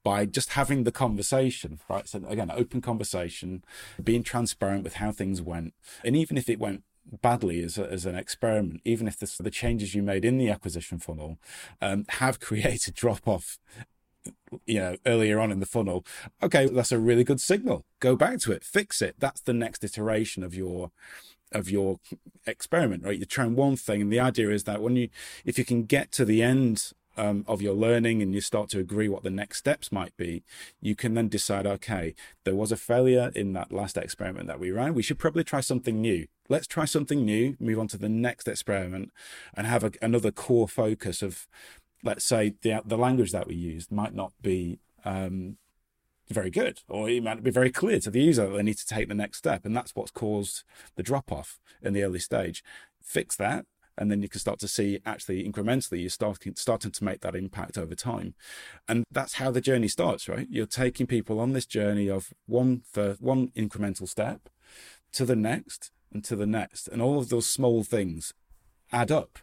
[0.04, 2.08] by just having the conversation, right?
[2.08, 3.64] So again, open conversation,
[4.02, 5.74] being transparent with how things went.
[6.04, 6.84] And even if it went
[7.22, 10.50] badly as, a, as an experiment, even if this, the changes you made in the
[10.50, 11.38] acquisition funnel
[11.82, 13.58] um, have created drop off
[14.66, 16.06] you know earlier on in the funnel.
[16.44, 17.86] Okay that's a really good signal.
[18.00, 18.64] Go back to it.
[18.64, 19.16] Fix it.
[19.20, 20.92] That's the next iteration of your
[21.54, 22.00] of your
[22.46, 23.18] experiment right?
[23.18, 25.10] You're trying one thing and the idea is that when you
[25.46, 28.80] if you can get to the end um, of your learning and you start to
[28.80, 30.44] agree what the next steps might be,
[30.80, 34.72] you can then decide, okay, there was a failure in that last experiment that we
[34.72, 34.94] ran.
[34.94, 36.28] We should probably try something new.
[36.50, 39.12] Let's try something new, move on to the next experiment
[39.54, 41.48] and have a, another core focus of,
[42.04, 45.58] let's say, the, the language that we used might not be um,
[46.30, 48.86] very good, or it might be very clear to the user that they need to
[48.86, 49.66] take the next step.
[49.66, 50.64] And that's what's caused
[50.96, 52.64] the drop off in the early stage.
[53.02, 53.66] Fix that,
[53.98, 57.36] and then you can start to see actually incrementally you're starting starting to make that
[57.36, 58.36] impact over time.
[58.88, 60.48] And that's how the journey starts right?
[60.50, 64.50] You're taking people on this journey of one for one incremental step
[65.14, 68.34] to the next and to the next and all of those small things
[68.92, 69.40] add up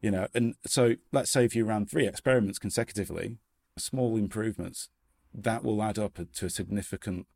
[0.00, 0.28] you know?
[0.34, 3.38] And so let's say if you ran three experiments consecutively
[3.78, 4.88] small improvements
[5.34, 7.26] that will add up to a significant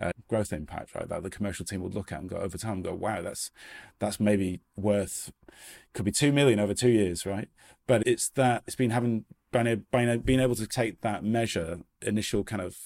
[0.00, 1.08] uh, growth impact, right?
[1.08, 3.50] That the commercial team would look at and go over time and go, wow, that's
[3.98, 5.32] that's maybe worth
[5.92, 7.48] could be two million over two years, right?
[7.86, 9.84] But it's that it's been having been,
[10.24, 12.76] being able to take that measure, initial kind of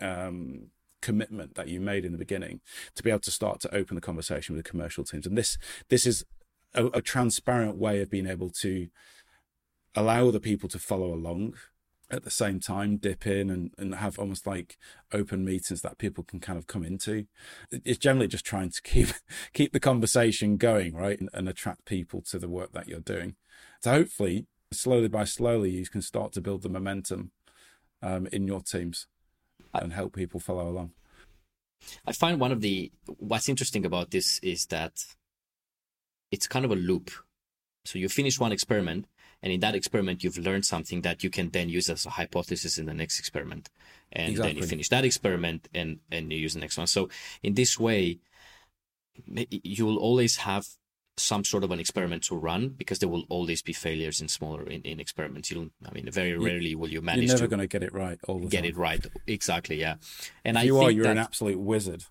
[0.00, 0.68] um,
[1.00, 2.60] commitment that you made in the beginning,
[2.94, 5.58] to be able to start to open the conversation with the commercial teams, and this
[5.88, 6.24] this is
[6.74, 8.88] a, a transparent way of being able to
[9.94, 11.54] allow the people to follow along
[12.12, 14.76] at the same time dip in and, and have almost like
[15.12, 17.26] open meetings that people can kind of come into.
[17.70, 19.08] It's generally just trying to keep
[19.54, 21.18] keep the conversation going, right?
[21.18, 23.36] And, and attract people to the work that you're doing.
[23.80, 27.32] So hopefully, slowly by slowly, you can start to build the momentum
[28.02, 29.06] um, in your teams
[29.72, 30.92] and help people follow along.
[32.06, 35.04] I find one of the what's interesting about this is that
[36.30, 37.10] it's kind of a loop.
[37.84, 39.06] So you finish one experiment
[39.42, 42.78] and in that experiment you've learned something that you can then use as a hypothesis
[42.78, 43.70] in the next experiment
[44.12, 44.52] and exactly.
[44.52, 47.08] then you finish that experiment and and you use the next one so
[47.42, 48.18] in this way
[49.26, 50.66] you'll always have
[51.18, 54.62] some sort of an experiment to run because there will always be failures in smaller
[54.62, 57.60] in, in experiments you'll i mean very rarely will you manage you're never to going
[57.60, 58.70] to get it right all the get time.
[58.70, 59.96] it right exactly yeah
[60.44, 62.04] and if I you are you're that, an absolute wizard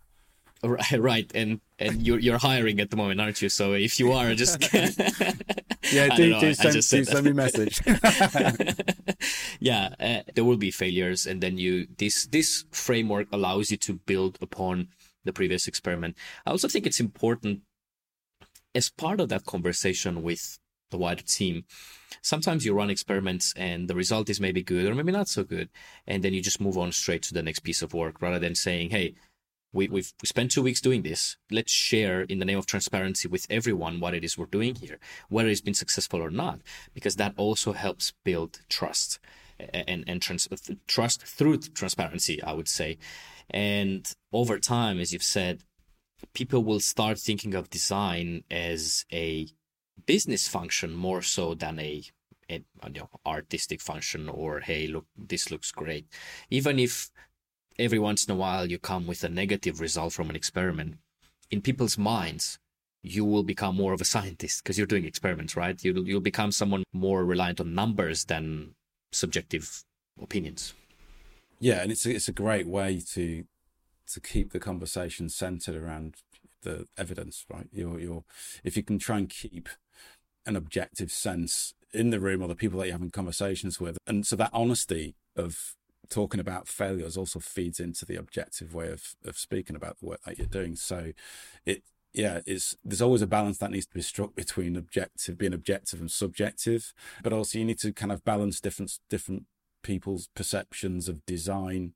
[0.64, 3.50] Right, right, and and you're you're hiring at the moment, aren't you?
[3.50, 4.62] So if you are, just
[5.92, 7.82] yeah, do, do, send, do send me a message.
[9.60, 13.94] yeah, uh, there will be failures, and then you this this framework allows you to
[13.94, 14.90] build upon
[15.24, 16.16] the previous experiment.
[16.46, 17.62] I also think it's important
[18.74, 20.58] as part of that conversation with
[20.90, 21.64] the wider team.
[22.22, 25.70] Sometimes you run experiments and the result is maybe good or maybe not so good,
[26.08, 28.56] and then you just move on straight to the next piece of work rather than
[28.56, 29.16] saying, "Hey."
[29.74, 31.38] We, we've we spent two weeks doing this.
[31.50, 35.00] Let's share in the name of transparency with everyone what it is we're doing here,
[35.30, 36.60] whether it's been successful or not,
[36.94, 39.20] because that also helps build trust
[39.60, 40.48] and and trans-
[40.88, 42.42] trust through transparency.
[42.44, 42.98] I would say,
[43.50, 45.64] and over time, as you've said,
[46.34, 49.48] people will start thinking of design as a
[50.06, 52.04] business function more so than a,
[52.50, 52.64] you
[52.96, 56.08] know, artistic function or hey look this looks great
[56.50, 57.12] even if
[57.78, 60.98] every once in a while you come with a negative result from an experiment,
[61.50, 62.60] in people's minds,
[63.04, 65.84] you will become more of a scientist because you're doing experiments, right?
[65.84, 68.76] You'll, you'll become someone more reliant on numbers than
[69.12, 69.84] subjective
[70.22, 70.74] opinions.
[71.60, 73.46] Yeah, and it's a, it's a great way to
[74.14, 76.16] to keep the conversation centered around
[76.64, 77.68] the evidence, right?
[77.72, 78.24] You're, you're
[78.64, 79.70] if you can try and keep
[80.46, 84.26] an objective sense in the room or the people that you're having conversations with, and
[84.26, 85.76] so that honesty of
[86.12, 90.20] talking about failures also feeds into the objective way of, of speaking about the work
[90.26, 90.76] that you're doing.
[90.76, 91.14] So
[91.66, 95.54] it, yeah, it's, there's always a balance that needs to be struck between objective, being
[95.54, 96.94] objective and subjective,
[97.24, 99.46] but also you need to kind of balance different, different
[99.82, 101.94] people's perceptions of design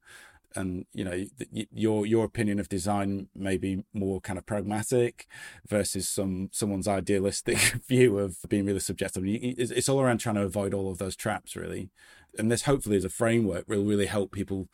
[0.56, 1.25] and you know
[1.71, 5.28] your your opinion of design may be more kind of pragmatic
[5.67, 10.73] versus some someone's idealistic view of being really subjective it's all around trying to avoid
[10.73, 11.89] all of those traps really
[12.38, 14.67] and this hopefully as a framework will really help people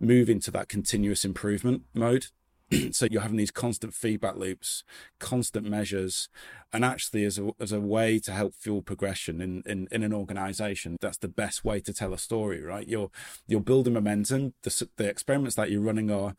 [0.00, 2.26] move into that continuous improvement mode
[2.92, 4.84] so you're having these constant feedback loops,
[5.18, 6.28] constant measures,
[6.72, 10.12] and actually as a as a way to help fuel progression in, in, in an
[10.12, 12.88] organization, that's the best way to tell a story, right?
[12.88, 13.10] You're
[13.46, 14.54] you're building momentum.
[14.62, 16.34] The the experiments that you're running are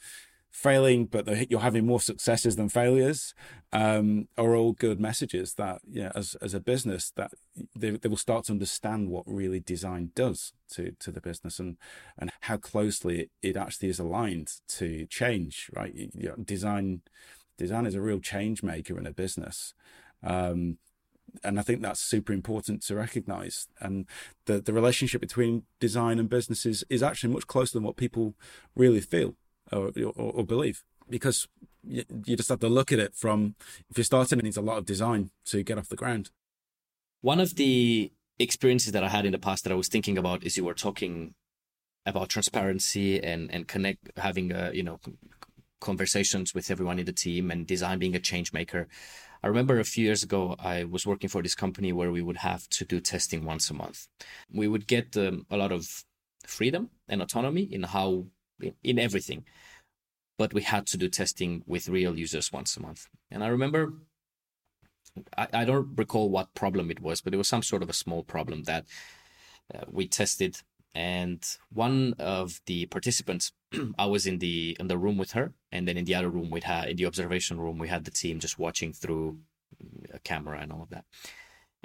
[0.55, 3.33] failing, but you're having more successes than failures,
[3.73, 7.31] um, are all good messages that, yeah, as, as a business, that
[7.75, 11.75] they, they will start to understand what really design does to, to the business and,
[12.17, 15.93] and how closely it, actually is aligned to change, right?
[15.93, 17.01] You know, design,
[17.57, 19.73] design is a real change maker in a business.
[20.23, 20.77] Um,
[21.43, 23.67] and I think that's super important to recognize.
[23.81, 24.05] And
[24.45, 28.35] the, the relationship between design and business is, is actually much closer than what people
[28.73, 29.35] really feel
[29.71, 31.47] or, or, or believe because
[31.83, 33.55] you, you just have to look at it from
[33.89, 36.29] if you're starting it needs a lot of design to get off the ground.
[37.21, 40.43] One of the experiences that i had in the past that i was thinking about
[40.43, 41.33] is you were talking
[42.05, 44.99] about transparency and and connect having a, you know
[45.79, 48.87] conversations with everyone in the team and design being a change maker.
[49.43, 52.37] I remember a few years ago i was working for this company where we would
[52.37, 54.07] have to do testing once a month.
[54.51, 56.03] We would get um, a lot of
[56.47, 58.25] freedom and autonomy in how
[58.83, 59.45] in everything.
[60.37, 63.07] But we had to do testing with real users once a month.
[63.31, 63.93] And I remember,
[65.37, 67.93] I, I don't recall what problem it was, but it was some sort of a
[67.93, 68.85] small problem that
[69.73, 70.57] uh, we tested.
[70.93, 73.53] And one of the participants,
[73.97, 76.49] I was in the in the room with her, and then in the other room
[76.49, 79.39] we had in the observation room we had the team just watching through
[80.13, 81.03] a camera and all of that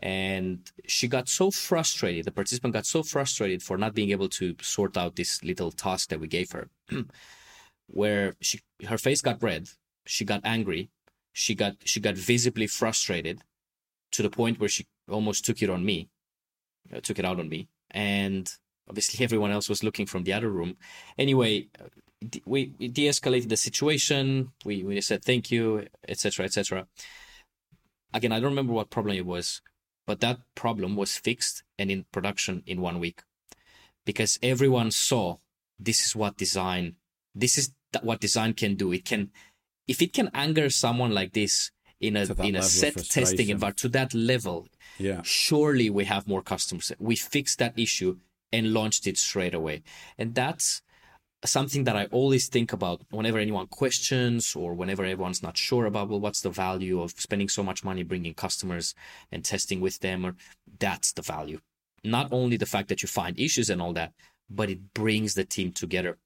[0.00, 4.56] and she got so frustrated the participant got so frustrated for not being able to
[4.62, 6.68] sort out this little task that we gave her
[7.86, 9.68] where she her face got red
[10.06, 10.90] she got angry
[11.32, 13.42] she got she got visibly frustrated
[14.10, 16.08] to the point where she almost took it on me
[16.94, 17.68] uh, took it out on me.
[17.90, 18.50] And
[18.88, 20.76] obviously everyone else was looking from the other room.
[21.18, 21.68] Anyway
[22.44, 24.52] we, we de-escalated the situation.
[24.64, 26.86] We, we said thank you etc etc
[28.12, 29.62] again i don't remember what problem it was
[30.10, 33.22] but that problem was fixed and in production in one week
[34.04, 35.36] because everyone saw
[35.78, 36.96] this is what design,
[37.32, 37.70] this is
[38.02, 38.90] what design can do.
[38.92, 39.30] It can,
[39.86, 43.88] if it can anger someone like this in a in a set testing environment to
[43.90, 44.66] that level,
[44.98, 46.90] yeah, surely we have more customers.
[46.98, 48.18] We fixed that issue
[48.52, 49.84] and launched it straight away,
[50.18, 50.82] and that's
[51.44, 56.08] something that I always think about whenever anyone questions or whenever everyone's not sure about,
[56.08, 58.94] well, what's the value of spending so much money bringing customers
[59.32, 60.26] and testing with them?
[60.26, 60.36] Or
[60.78, 61.60] that's the value.
[62.04, 64.12] not only the fact that you find issues and all that,
[64.48, 66.18] but it brings the team together.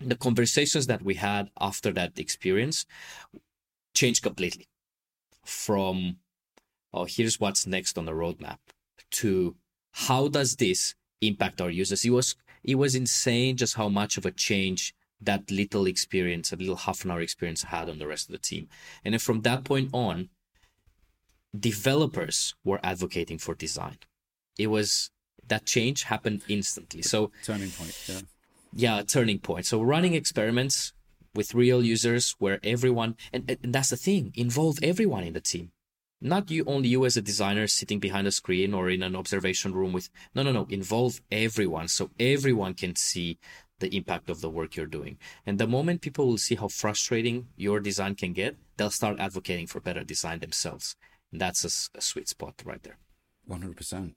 [0.00, 2.84] The conversations that we had after that experience
[3.94, 4.66] changed completely
[5.44, 6.16] from,
[6.92, 8.58] oh, here's what's next on the roadmap
[9.12, 9.56] to
[9.92, 12.04] how does this impact our users?
[12.04, 12.34] It was
[12.64, 17.04] it was insane just how much of a change that little experience, a little half
[17.04, 18.68] an hour experience had on the rest of the team.
[19.04, 20.28] And then from that point on,
[21.58, 23.98] developers were advocating for design.
[24.58, 25.10] It was
[25.46, 27.02] that change happened instantly.
[27.02, 28.20] So turning point, yeah.
[28.72, 29.66] Yeah, turning point.
[29.66, 30.92] So running experiments
[31.34, 35.70] with real users where everyone and, and that's the thing, involve everyone in the team.
[36.20, 39.74] Not you only you as a designer sitting behind a screen or in an observation
[39.74, 43.38] room with no no no, involve everyone so everyone can see
[43.80, 45.18] the impact of the work you're doing.
[45.44, 49.66] And the moment people will see how frustrating your design can get, they'll start advocating
[49.66, 50.96] for better design themselves.
[51.32, 52.98] And that's a, a sweet spot right there.
[53.50, 54.14] 100%.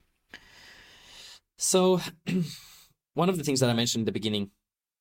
[1.56, 2.00] So,
[3.14, 4.52] one of the things that I mentioned in the beginning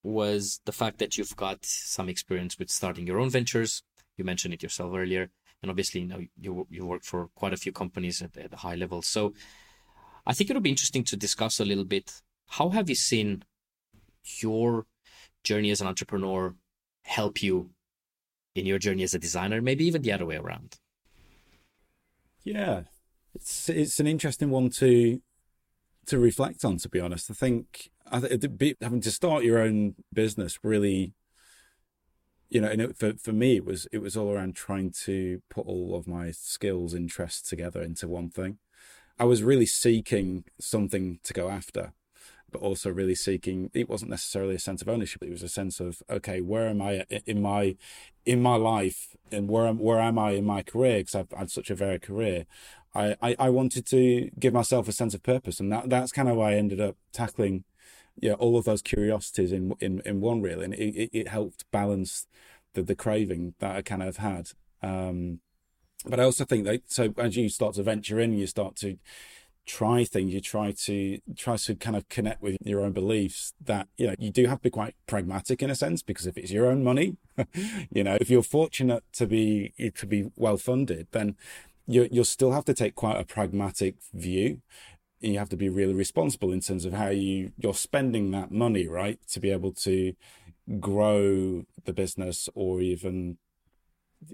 [0.04, 3.84] was the fact that you've got some experience with starting your own ventures.
[4.18, 5.30] You mentioned it yourself earlier,
[5.62, 8.58] and obviously, you know, you you work for quite a few companies at, at a
[8.58, 9.01] high level.
[9.01, 9.34] So,
[10.26, 12.22] I think it'll be interesting to discuss a little bit.
[12.47, 13.43] How have you seen
[14.41, 14.86] your
[15.43, 16.55] journey as an entrepreneur
[17.03, 17.72] help you
[18.55, 19.62] in your journey as a designer?
[19.62, 20.78] Maybe even the other way around.
[22.43, 22.84] Yeah,
[23.34, 25.22] it's it's an interesting one to
[26.08, 26.78] to reflect on.
[26.78, 31.14] To be honest, I think I think having to start your own business really,
[32.50, 35.41] you know, and it, for for me it was it was all around trying to
[35.50, 38.58] put all of my skills, interests together into one thing.
[39.20, 41.93] I was really seeking something to go after,
[42.52, 43.72] but also really seeking.
[43.74, 45.24] It wasn't necessarily a sense of ownership.
[45.24, 47.76] It was a sense of okay, where am I in my
[48.26, 51.00] in my life, and where am where am I in my career?
[51.00, 52.45] Because I've had such a varied career.
[52.95, 56.30] I, I, I wanted to give myself a sense of purpose, and that that's kind
[56.30, 57.64] of why I ended up tackling,
[58.20, 62.28] yeah, all of those curiosities in in in one reel, and it, it, helped balance
[62.74, 64.51] the the craving that I kind of had.
[64.82, 65.39] Um,
[66.05, 68.97] but I also think that so as you start to venture in, you start to
[69.65, 73.86] try things you try to try to kind of connect with your own beliefs that
[73.97, 76.51] you know you do have to be quite pragmatic in a sense because if it's
[76.51, 77.18] your own money
[77.91, 81.36] you know if you're fortunate to be to be well funded then
[81.88, 84.61] you you'll still have to take quite a pragmatic view.
[85.20, 88.88] You have to be really responsible in terms of how you you're spending that money,
[88.88, 90.13] right, to be able to
[90.80, 93.38] grow the business or even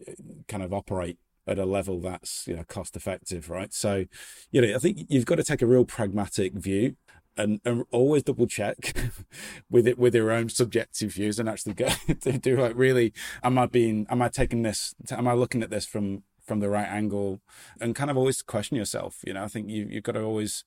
[0.08, 0.14] uh,
[0.48, 3.74] kind of operate at a level that's you know cost effective, right?
[3.74, 4.06] So,
[4.52, 6.96] you know, I think you've got to take a real pragmatic view
[7.38, 8.96] and, and always double check
[9.70, 11.90] with it with your own subjective views and actually go
[12.22, 13.14] to do like really
[13.44, 16.70] am I being am I taking this am I looking at this from from the
[16.70, 17.42] right angle
[17.80, 19.18] and kind of always question yourself.
[19.26, 20.66] You know, I think you, you've got to always,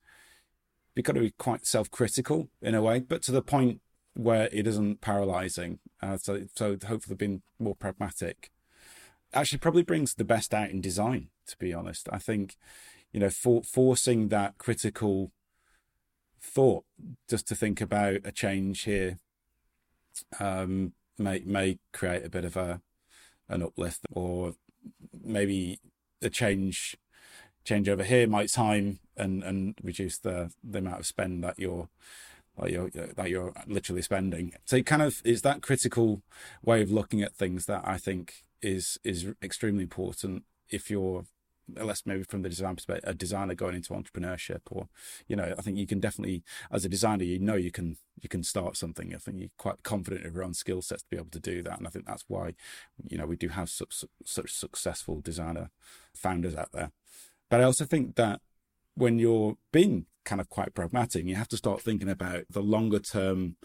[0.95, 3.81] you've got to be quite self-critical in a way, but to the point
[4.15, 5.79] where it isn't paralyzing.
[6.03, 8.51] Uh, so, so hopefully being more pragmatic
[9.35, 12.09] actually probably brings the best out in design, to be honest.
[12.11, 12.57] I think,
[13.13, 15.33] you know, for, forcing that critical
[16.41, 16.85] thought
[17.29, 19.19] just to think about a change here
[20.41, 22.81] um, may, may create a bit of a,
[23.49, 24.55] an uplift or
[25.25, 25.79] maybe
[26.23, 26.97] a change
[27.65, 31.89] change over here might time and and reduce the the amount of spend that you're
[32.59, 34.53] that you're that you're literally spending.
[34.65, 36.23] So it kind of is that critical
[36.63, 41.25] way of looking at things that I think is is extremely important if you're
[41.75, 44.89] less maybe from the design perspective, a designer going into entrepreneurship, or
[45.27, 48.29] you know, I think you can definitely, as a designer, you know you can you
[48.29, 49.15] can start something.
[49.15, 51.63] I think you're quite confident of your own skill sets to be able to do
[51.63, 52.55] that, and I think that's why
[53.09, 55.71] you know we do have such such successful designer
[56.15, 56.93] founders out there.
[57.51, 58.41] But I also think that
[58.95, 62.99] when you're being kind of quite pragmatic, you have to start thinking about the longer
[62.99, 63.57] term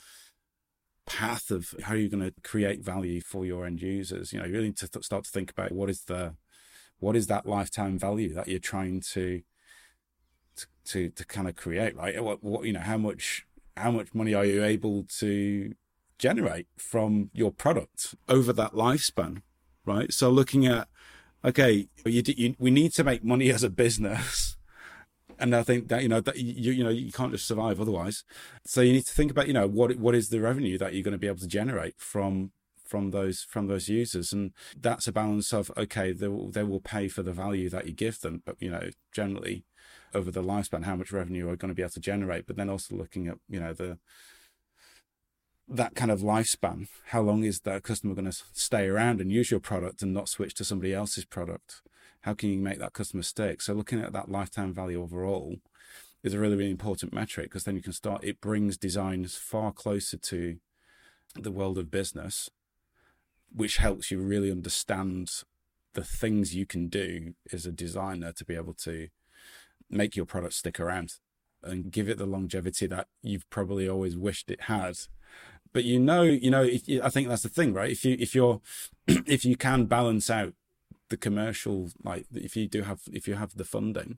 [1.08, 4.32] path of how you're going to create value for your end users.
[4.32, 6.36] You know, you really need to th- start to think about what is the
[7.02, 9.41] what is that lifetime value that you're trying to
[10.56, 12.24] to to, to kind of create right?
[12.24, 13.45] What, what you know how much
[13.76, 15.74] how much money are you able to
[16.18, 19.41] generate from your product over that lifespan
[19.86, 20.14] right?
[20.14, 20.88] So looking at
[21.43, 24.56] okay you, you we need to make money as a business.
[25.39, 28.24] And I think that you know that you you know you can't just survive otherwise.
[28.64, 31.02] So you need to think about you know what what is the revenue that you're
[31.02, 32.52] going to be able to generate from
[32.92, 34.34] from those from those users.
[34.34, 37.86] And that's a balance of okay they will, they will pay for the value that
[37.88, 39.64] you give them but you know generally
[40.14, 42.46] over the lifespan how much revenue are going to be able to generate?
[42.46, 43.98] But then also looking at you know the
[45.70, 49.50] that kind of lifespan how long is that customer going to stay around and use
[49.50, 51.82] your product and not switch to somebody else's product?
[52.22, 53.62] How can you make that customer stick?
[53.62, 55.56] So looking at that lifetime value overall
[56.24, 59.72] is a really, really important metric because then you can start, it brings designs far
[59.72, 60.58] closer to
[61.36, 62.50] the world of business,
[63.54, 65.30] which helps you really understand
[65.93, 69.10] the things you can do as a designer to be able to
[69.89, 71.16] make your product stick around
[71.64, 74.97] and give it the longevity that you've probably always wished it had.
[75.74, 77.91] But you know, you know, I think that's the thing, right?
[77.91, 78.62] If you if you're
[79.08, 80.54] if you can balance out
[81.10, 84.18] the commercial, like if you do have if you have the funding,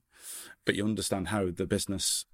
[0.65, 2.25] but you understand how the business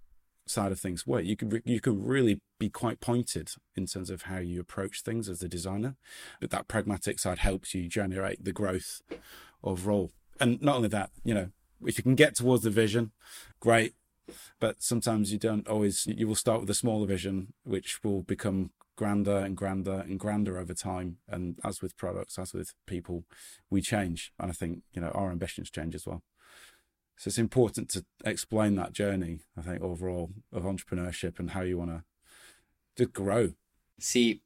[0.50, 4.24] side of things work, you can you can really be quite pointed in terms of
[4.24, 5.96] how you approach things as a designer.
[6.42, 9.02] But that pragmatic side helps you generate the growth
[9.64, 10.12] overall.
[10.40, 11.50] And not only that, you know,
[11.86, 13.12] if you can get towards the vision,
[13.60, 13.94] great.
[14.60, 16.06] But sometimes you don't always.
[16.06, 20.60] You will start with a smaller vision, which will become grander and grander and grander
[20.60, 21.18] over time.
[21.28, 23.24] And as with products, as with people,
[23.70, 24.34] we change.
[24.40, 26.22] And I think, you know, our ambitions change as well.
[27.20, 31.78] So it's important to explain that journey, I think, overall of entrepreneurship and how you
[31.78, 32.04] want to
[32.96, 33.54] to grow.
[34.00, 34.42] See,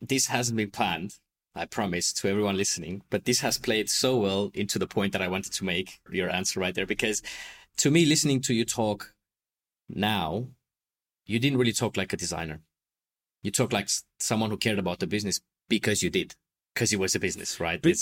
[0.00, 1.18] this hasn't been planned,
[1.54, 5.20] I promise to everyone listening, but this has played so well into the point that
[5.20, 6.86] I wanted to make your answer right there.
[6.86, 7.22] Because
[7.78, 9.14] to me, listening to you talk
[9.88, 10.46] now,
[11.26, 12.60] you didn't really talk like a designer
[13.42, 13.88] you talk like
[14.18, 16.34] someone who cared about the business because you did
[16.74, 17.80] because it was a business right?
[17.82, 17.94] Be-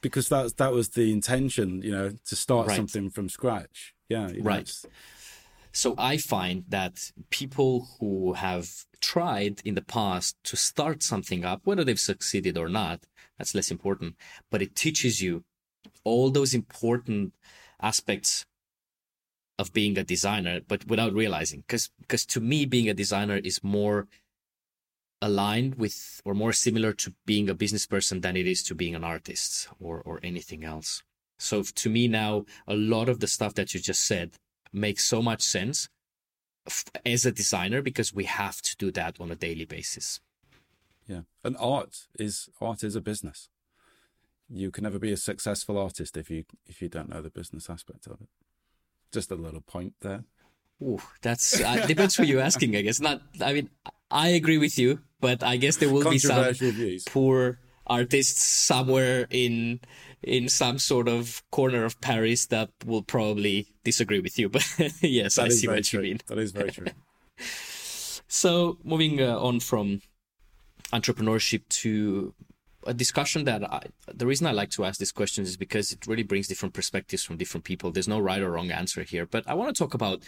[0.00, 2.76] because that that was the intention you know to start right.
[2.76, 3.94] something from scratch.
[4.08, 4.70] Yeah right.
[5.72, 8.68] so i find that people who have
[9.00, 13.00] tried in the past to start something up whether they've succeeded or not
[13.36, 14.16] that's less important
[14.50, 15.44] but it teaches you
[16.04, 17.34] all those important
[17.80, 18.46] aspects
[19.58, 23.62] of being a designer but without realizing because because to me being a designer is
[23.62, 24.06] more
[25.20, 28.94] aligned with or more similar to being a business person than it is to being
[28.94, 31.02] an artist or or anything else.
[31.38, 34.32] So to me now, a lot of the stuff that you just said
[34.72, 35.88] makes so much sense
[37.06, 40.20] as a designer because we have to do that on a daily basis.
[41.06, 43.48] Yeah, and art is art is a business.
[44.50, 47.70] You can never be a successful artist if you if you don't know the business
[47.70, 48.28] aspect of it.
[49.12, 50.24] Just a little point there.
[50.82, 52.76] Ooh, that's uh, depends who you're asking.
[52.76, 53.22] I guess not.
[53.40, 53.70] I mean,
[54.10, 57.04] I agree with you, but I guess there will be some views.
[57.04, 59.80] poor artists somewhere in
[60.22, 64.48] in some sort of corner of Paris that will probably disagree with you.
[64.54, 64.66] But
[65.00, 66.00] yes, that I see what true.
[66.00, 66.20] you mean.
[66.26, 66.86] That is very true.
[68.28, 70.02] so moving uh, on from
[70.92, 72.34] entrepreneurship to
[72.86, 73.82] a discussion that I,
[74.12, 77.22] the reason I like to ask these questions is because it really brings different perspectives
[77.22, 77.90] from different people.
[77.90, 80.22] There's no right or wrong answer here, but I want to talk about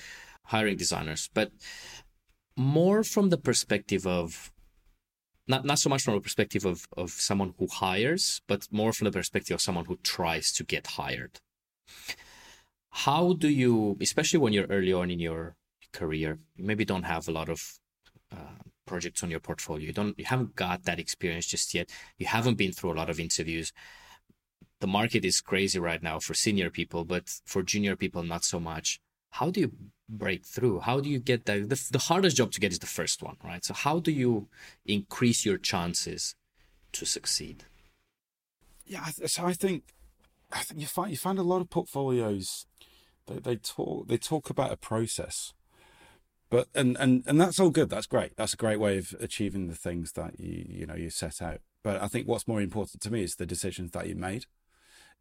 [0.44, 1.50] hiring designers, but
[2.60, 4.52] more from the perspective of
[5.48, 9.06] not not so much from the perspective of of someone who hires, but more from
[9.06, 11.40] the perspective of someone who tries to get hired.
[12.90, 15.56] How do you, especially when you're early on in your
[15.92, 17.78] career, you maybe don't have a lot of
[18.32, 19.86] uh, projects on your portfolio.
[19.86, 21.88] You don't, you haven't got that experience just yet.
[22.18, 23.72] You haven't been through a lot of interviews.
[24.80, 28.58] The market is crazy right now for senior people, but for junior people, not so
[28.58, 29.00] much.
[29.30, 29.72] How do you
[30.10, 30.80] break through?
[30.80, 31.68] How do you get that?
[31.68, 33.64] The, the hardest job to get is the first one, right?
[33.64, 34.48] So how do you
[34.84, 36.34] increase your chances
[36.92, 37.64] to succeed?
[38.84, 39.84] Yeah, so I think
[40.52, 42.66] I think you find you find a lot of portfolios
[43.26, 45.54] they, they talk they talk about a process,
[46.50, 47.90] but and and and that's all good.
[47.90, 48.36] That's great.
[48.36, 51.60] That's a great way of achieving the things that you you know you set out.
[51.82, 54.46] But I think what's more important to me is the decisions that you made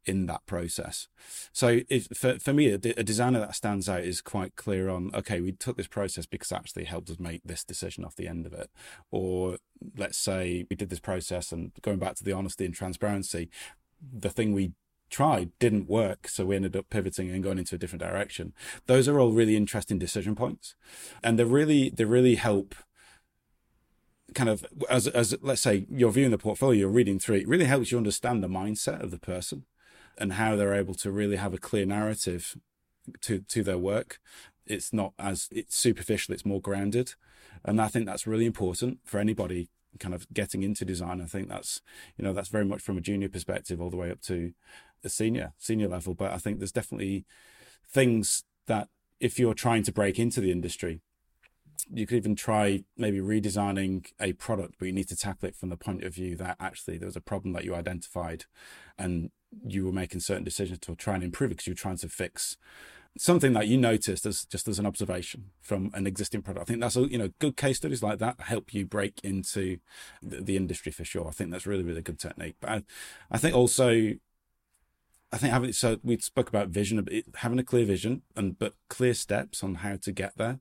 [0.05, 1.07] in that process.
[1.51, 5.11] So if, for, for me, a, a, designer that stands out is quite clear on,
[5.13, 8.45] okay, we took this process because actually helped us make this decision off the end
[8.45, 8.69] of it.
[9.11, 9.57] Or
[9.97, 13.49] let's say we did this process and going back to the honesty and transparency,
[14.01, 14.73] the thing we
[15.09, 16.27] tried didn't work.
[16.27, 18.53] So we ended up pivoting and going into a different direction.
[18.85, 20.75] Those are all really interesting decision points.
[21.23, 22.75] And they really, they really help
[24.35, 27.47] kind of as as let's say you're viewing the portfolio, you're reading through it, it
[27.47, 29.65] really helps you understand the mindset of the person
[30.19, 32.57] and how they're able to really have a clear narrative
[33.21, 34.19] to to their work.
[34.67, 37.15] It's not as it's superficial; it's more grounded,
[37.65, 41.21] and I think that's really important for anybody kind of getting into design.
[41.21, 41.81] I think that's
[42.17, 44.53] you know that's very much from a junior perspective all the way up to
[45.01, 46.13] the senior senior level.
[46.13, 47.25] But I think there's definitely
[47.87, 48.89] things that
[49.19, 51.01] if you're trying to break into the industry,
[51.91, 55.69] you could even try maybe redesigning a product, but you need to tackle it from
[55.69, 58.45] the point of view that actually there was a problem that you identified
[58.97, 59.31] and
[59.65, 62.57] you were making certain decisions to try and improve it because you're trying to fix
[63.17, 66.63] something that you noticed as just as an observation from an existing product.
[66.63, 69.77] I think that's a you know good case studies like that help you break into
[70.21, 71.27] the, the industry for sure.
[71.27, 72.55] I think that's really really good technique.
[72.59, 72.83] But I,
[73.31, 74.13] I think also
[75.31, 79.13] I think having so we spoke about vision, having a clear vision and but clear
[79.13, 80.59] steps on how to get there.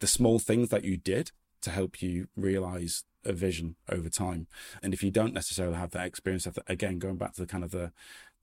[0.00, 1.30] The small things that you did
[1.62, 4.46] to help you realize a vision over time.
[4.82, 7.70] And if you don't necessarily have that experience, again, going back to the kind of
[7.70, 7.92] the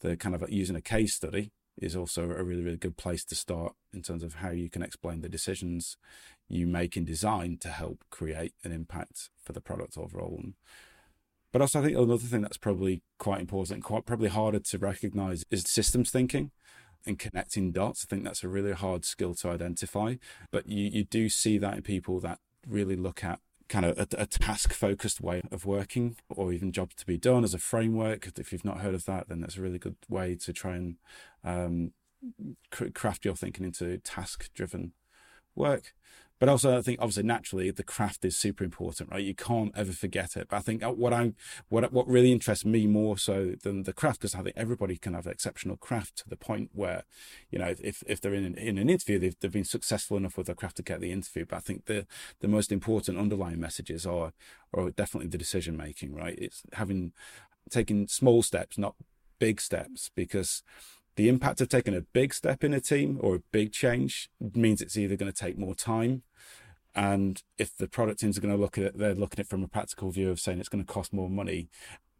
[0.01, 3.36] the kind of using a case study is also a really really good place to
[3.36, 5.97] start in terms of how you can explain the decisions
[6.47, 10.43] you make in design to help create an impact for the product overall.
[11.51, 15.45] But also, I think another thing that's probably quite important, quite probably harder to recognize,
[15.51, 16.51] is systems thinking
[17.05, 18.05] and connecting dots.
[18.05, 20.15] I think that's a really hard skill to identify.
[20.51, 23.39] But you, you do see that in people that really look at
[23.70, 27.43] kind of a, a task focused way of working or even jobs to be done
[27.43, 28.32] as a framework.
[28.38, 30.95] If you've not heard of that, then that's a really good way to try and
[31.43, 31.91] um,
[32.93, 34.93] craft your thinking into task driven
[35.55, 35.93] work.
[36.39, 39.23] But also, I think obviously naturally the craft is super important, right?
[39.23, 40.47] You can't ever forget it.
[40.49, 41.34] But I think uh, what I
[41.69, 45.13] what what really interests me more so than the craft, because I think everybody can
[45.13, 47.03] have exceptional craft to the point where,
[47.49, 50.38] you know, if if they're in an, in an interview, they've they've been successful enough
[50.38, 51.45] with their craft to get the interview.
[51.45, 52.05] But I think the
[52.41, 54.34] the most important underlying messages are
[54.73, 56.38] are definitely the decision making, right?
[56.38, 57.13] It's having
[57.69, 58.95] taking small steps, not
[59.39, 60.63] big steps, because
[61.16, 64.82] the impact of taking a big step in a team or a big change means
[64.82, 66.24] it's either going to take more time
[66.95, 69.49] and if the product teams are going to look at it they're looking at it
[69.49, 71.70] from a practical view of saying it's going to cost more money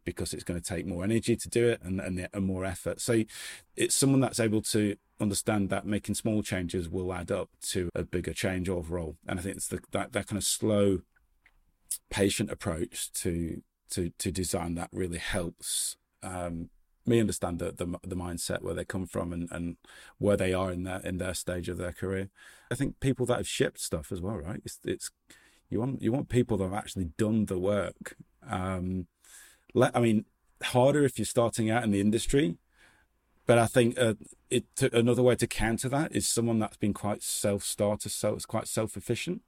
[0.04, 3.00] because it's going to take more energy to do it and, and, and more effort.
[3.00, 3.24] So
[3.76, 8.02] it's someone that's able to understand that making small changes will add up to a
[8.02, 9.16] bigger change overall.
[9.26, 11.00] And i think it's the, that, that kind of slow
[12.10, 16.70] patient approach to to to design that really helps um,
[17.06, 19.76] me understand the, the, the mindset where they come from and, and
[20.18, 22.30] where they are in their in their stage of their career.
[22.70, 24.60] I think people that have shipped stuff as well, right?
[24.64, 25.10] It's it's
[25.70, 28.16] you want you want people that have actually done the work.
[28.48, 29.06] Um,
[29.74, 30.24] let I mean,
[30.62, 32.56] harder if you're starting out in the industry,
[33.46, 34.14] but I think uh,
[34.50, 38.46] it another way to counter that is someone that's been quite self starter, so it's
[38.46, 39.42] quite self efficient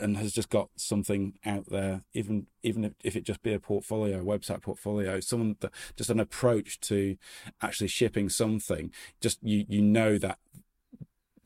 [0.00, 4.20] and has just got something out there, even even if, it just be a portfolio,
[4.20, 7.16] a website portfolio, someone that just an approach to
[7.62, 8.90] actually shipping something.
[9.20, 10.38] Just you you know that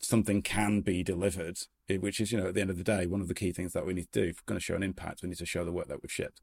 [0.00, 3.20] something can be delivered, which is you know at the end of the day one
[3.20, 4.28] of the key things that we need to do.
[4.28, 6.12] If we're going to show an impact, we need to show the work that we've
[6.12, 6.40] shipped.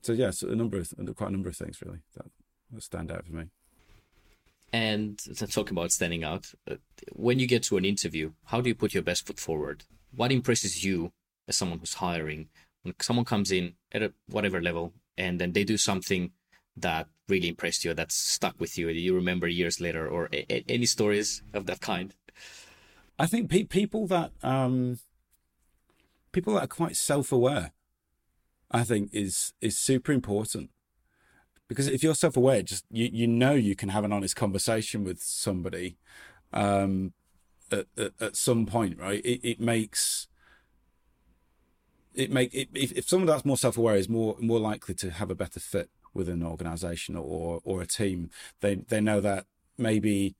[0.00, 2.26] So yes, yeah, a number of quite a number of things really that,
[2.72, 3.46] that stand out for me.
[4.72, 5.18] And
[5.50, 6.76] talking about standing out, uh,
[7.12, 9.84] when you get to an interview, how do you put your best foot forward?
[10.14, 11.12] What impresses you
[11.48, 12.48] as someone who's hiring.
[12.82, 16.30] When someone comes in at a, whatever level and then they do something
[16.76, 20.46] that really impressed you, that's stuck with you, that you remember years later, or a,
[20.52, 22.14] a, any stories of that kind?
[23.18, 25.00] I think pe- people that um,
[26.32, 27.72] people that are quite self-aware,
[28.70, 30.70] I think is is super important
[31.68, 35.20] because if you're self-aware, just you you know you can have an honest conversation with
[35.20, 35.98] somebody
[36.52, 37.12] um,
[37.70, 39.24] at, at, at some point, right?
[39.24, 40.28] It, it makes
[42.18, 45.30] it make it, if, if someone that's more self-aware is more more likely to have
[45.30, 49.46] a better fit with an organization or or a team they they know that
[49.78, 50.34] maybe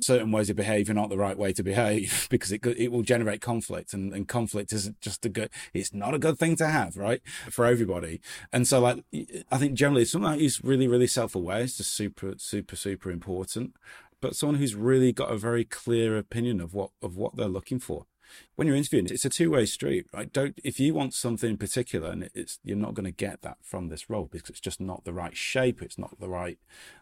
[0.00, 3.02] certain ways of behavior are not the right way to behave because it it will
[3.02, 6.66] generate conflict and, and conflict isn't just a good it's not a good thing to
[6.66, 8.20] have right for everybody.
[8.52, 9.04] And so like
[9.50, 13.74] i think generally someone who's really really self-aware is just super super super important
[14.20, 17.78] but someone who's really got a very clear opinion of what of what they're looking
[17.78, 18.06] for
[18.56, 20.32] when you're interviewing, it's a two way street, right?
[20.32, 23.58] Don't if you want something in particular, and it's you're not going to get that
[23.62, 26.58] from this role because it's just not the right shape, it's not the right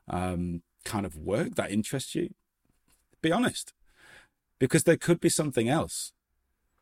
[0.08, 2.34] um, kind of work that interests you.
[3.20, 3.72] Be honest,
[4.58, 6.12] because there could be something else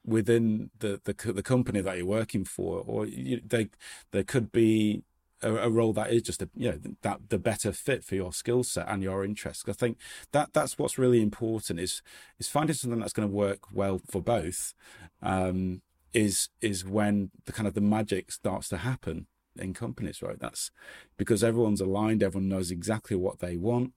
[0.05, 3.69] within the the, the company that you're working for, or you, they
[4.13, 5.03] there could be
[5.43, 8.33] a, a, role that is just a you know that the better fit for your
[8.33, 9.65] skill set and your interests.
[9.69, 9.99] I think
[10.33, 12.03] that that's what's really important is
[12.39, 14.75] is finding something that's going to work well for both.
[15.23, 15.83] Um,
[16.13, 19.27] is is when the kind of the magic starts to happen
[19.57, 20.39] in companies, right?
[20.39, 20.71] That's
[21.17, 23.93] because everyone's aligned, everyone knows exactly what they want,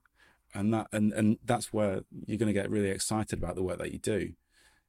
[0.53, 3.79] and that and and that's where you're going to get really excited about the work
[3.79, 4.33] that you do.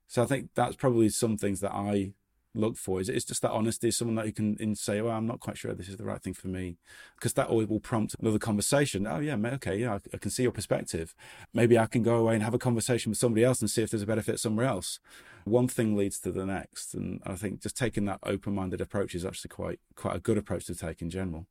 [0.06, 2.12] So I think that's probably some things that I
[2.54, 3.00] look for?
[3.00, 5.58] Is it's just that honesty is someone that you can say well i'm not quite
[5.58, 6.76] sure this is the right thing for me.
[7.16, 9.06] Because that always will prompt another conversation.
[9.06, 11.14] Oh yeah okay yeah I, can see your perspective.
[11.52, 13.90] Maybe i can go away and have a conversation with somebody else and see if
[13.90, 15.00] there's a better fit somewhere else.
[15.44, 19.24] One thing leads to the next and i think just taking that open-minded approach is
[19.24, 21.46] actually quite quite a good approach to take in general.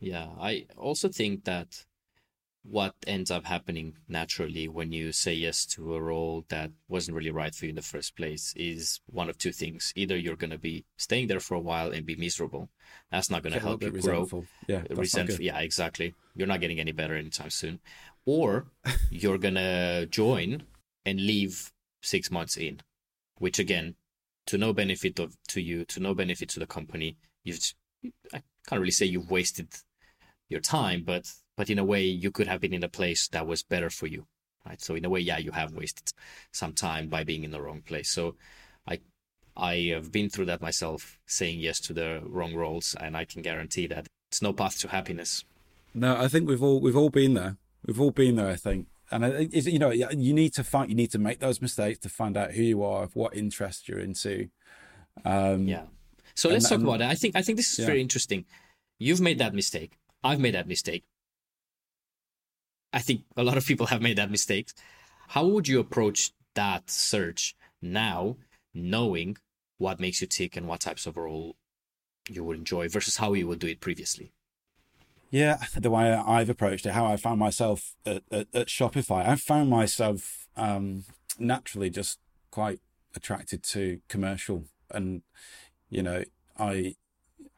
[0.00, 1.84] Yeah i also think that
[2.70, 7.30] what ends up happening naturally when you say yes to a role that wasn't really
[7.30, 9.92] right for you in the first place is one of two things.
[9.96, 12.68] Either you're going to be staying there for a while and be miserable.
[13.10, 14.26] That's not going to help you grow.
[14.66, 15.40] Yeah, resentful.
[15.40, 16.14] Yeah, exactly.
[16.34, 17.80] You're not getting any better anytime soon.
[18.28, 18.66] or
[19.10, 20.62] you're gonna join
[21.06, 22.80] and leave six months in,
[23.38, 23.94] which again,
[24.46, 27.16] to no benefit of to you, to no benefit to the company.
[27.42, 27.60] You've
[28.34, 29.68] I can't really say you've wasted
[30.50, 33.44] your time, but but in a way you could have been in a place that
[33.44, 34.26] was better for you,
[34.64, 34.80] right?
[34.80, 36.12] So in a way, yeah, you have wasted
[36.52, 38.10] some time by being in the wrong place.
[38.10, 38.36] So
[38.86, 39.00] I
[39.56, 43.42] I have been through that myself, saying yes to the wrong roles, and I can
[43.42, 45.44] guarantee that it's no path to happiness.
[45.94, 47.56] No, I think we've all we've all been there.
[47.84, 48.48] We've all been there.
[48.48, 51.60] I think, and it's, you know, you need to find, you need to make those
[51.60, 54.48] mistakes to find out who you are, what interest you're into.
[55.24, 55.86] Um, yeah.
[56.36, 57.10] So let's and, talk about it.
[57.10, 57.86] I think I think this is yeah.
[57.86, 58.44] very interesting.
[59.00, 59.98] You've made that mistake.
[60.22, 61.02] I've made that mistake.
[62.92, 64.70] I think a lot of people have made that mistake.
[65.28, 68.36] How would you approach that search now,
[68.74, 69.36] knowing
[69.76, 71.56] what makes you tick and what types of role
[72.28, 74.32] you would enjoy versus how you would do it previously?
[75.30, 79.36] Yeah, the way I've approached it, how I found myself at, at, at Shopify, I
[79.36, 81.04] found myself um,
[81.38, 82.18] naturally just
[82.50, 82.80] quite
[83.14, 84.64] attracted to commercial.
[84.90, 85.22] And,
[85.90, 86.24] you know,
[86.58, 86.94] I,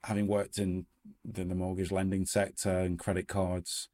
[0.03, 0.87] having worked in
[1.24, 3.89] the, the mortgage lending sector and credit cards,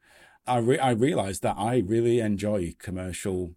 [0.46, 3.54] I, re- I realized that I really enjoy commercial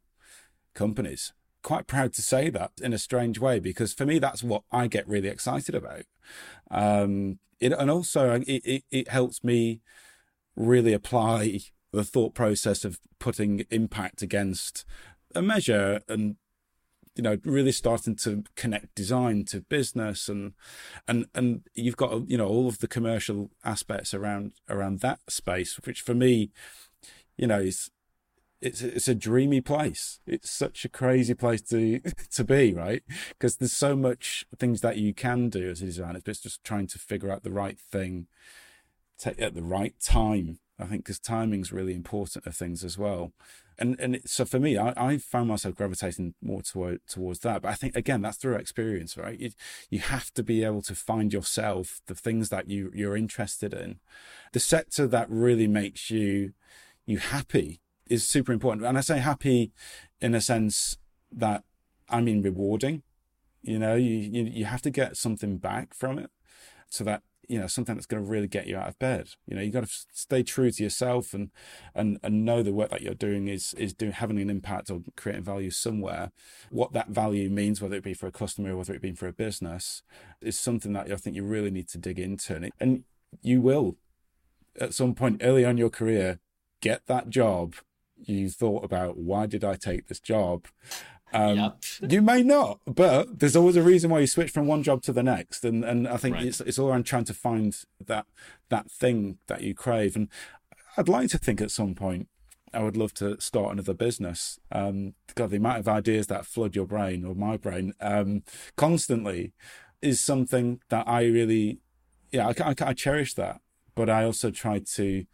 [0.73, 4.63] companies quite proud to say that in a strange way because for me that's what
[4.71, 6.03] I get really excited about.
[6.71, 9.81] Um, it, and also it, it, it helps me
[10.55, 11.59] really apply
[11.91, 14.85] the thought process of putting impact against
[15.35, 16.37] a measure and
[17.15, 20.53] you know really starting to connect design to business and
[21.07, 25.79] and and you've got you know all of the commercial aspects around around that space
[25.85, 26.51] which for me
[27.37, 27.91] you know is
[28.61, 30.19] it's it's a dreamy place.
[30.25, 31.99] It's such a crazy place to
[32.31, 33.03] to be, right?
[33.29, 36.63] Because there's so much things that you can do as a designer, but it's just
[36.63, 38.27] trying to figure out the right thing
[39.25, 40.59] at the right time.
[40.77, 43.33] I think because timing's really important of things as well.
[43.79, 47.61] And and so for me, I, I found myself gravitating more toward, towards that.
[47.61, 49.39] But I think again, that's through experience, right?
[49.39, 49.51] You
[49.89, 53.99] you have to be able to find yourself, the things that you you're interested in,
[54.51, 56.53] the sector that really makes you
[57.05, 58.85] you happy is super important.
[58.85, 59.71] And I say happy
[60.19, 60.97] in a sense
[61.31, 61.63] that
[62.09, 63.03] I mean rewarding.
[63.61, 66.29] You know, you, you, you have to get something back from it
[66.89, 69.31] so that you know something that's going to really get you out of bed.
[69.47, 71.49] You know you got to stay true to yourself and
[71.95, 75.01] and and know the work that you're doing is is doing having an impact or
[75.17, 76.31] creating value somewhere.
[76.69, 79.27] What that value means whether it be for a customer or whether it be for
[79.27, 80.03] a business
[80.41, 82.55] is something that i think you really need to dig into.
[82.55, 83.03] And, and
[83.41, 83.97] you will
[84.79, 86.39] at some point early on your career
[86.81, 87.75] get that job.
[88.15, 90.67] You thought about why did I take this job?
[91.31, 91.83] Um, yep.
[92.09, 95.13] you may not, but there's always a reason why you switch from one job to
[95.13, 96.45] the next, and and I think right.
[96.45, 97.75] it's it's all around trying to find
[98.05, 98.25] that
[98.69, 100.15] that thing that you crave.
[100.15, 100.29] And
[100.97, 102.27] I'd like to think at some point
[102.73, 104.59] I would love to start another business.
[104.71, 108.43] Um, God, the amount of ideas that flood your brain or my brain um,
[108.75, 109.53] constantly
[110.01, 111.79] is something that I really,
[112.31, 113.61] yeah, I, I, I cherish that,
[113.95, 115.25] but I also try to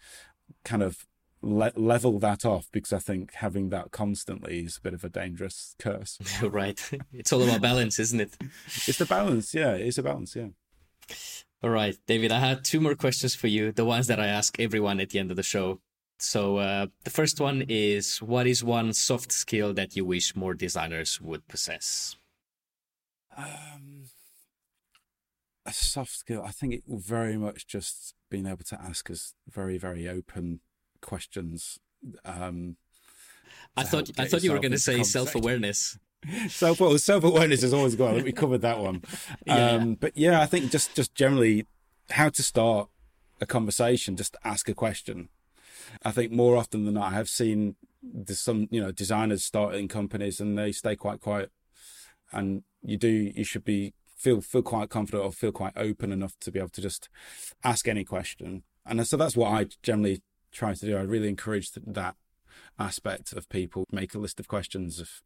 [0.64, 1.06] kind of
[1.46, 5.10] le- level that off because I think having that constantly is a bit of a
[5.10, 6.18] dangerous curse.
[6.42, 6.80] right.
[7.14, 8.36] It's all about balance, isn't it?
[8.88, 9.54] It's the balance.
[9.54, 10.36] Yeah, it's a balance.
[10.36, 10.50] Yeah.
[11.64, 14.60] All right, David, I had two more questions for you, the ones that I ask
[14.60, 15.80] everyone at the end of the show.
[16.20, 20.54] So, uh, the first one is What is one soft skill that you wish more
[20.54, 22.16] designers would possess?
[23.38, 24.06] Um,
[25.66, 29.34] a soft skill, I think it will very much just being able to ask us
[29.50, 30.62] very, very open
[31.06, 31.80] questions.
[32.26, 32.76] Um,
[33.78, 35.98] I thought I thought you were going to say self awareness.
[36.50, 38.24] self self awareness is always good.
[38.24, 39.04] We covered that one.
[39.46, 39.72] yeah.
[39.72, 41.68] Um, but yeah, I think just just generally
[42.10, 42.90] how to start
[43.40, 44.16] a conversation.
[44.16, 45.30] Just ask a question.
[46.04, 47.76] I think more often than not, I have seen
[48.30, 51.52] some you know designers starting companies and they stay quite quiet.
[52.32, 56.34] And you do you should be feel feel quite confident or feel quite open enough
[56.40, 57.10] to be able to just
[57.64, 58.64] ask any question.
[58.86, 60.22] And so that's what I generally
[60.56, 60.98] try to do.
[60.98, 62.16] I really encourage that
[62.80, 63.86] aspect of people.
[63.92, 65.00] Make a list of questions.
[65.00, 65.22] If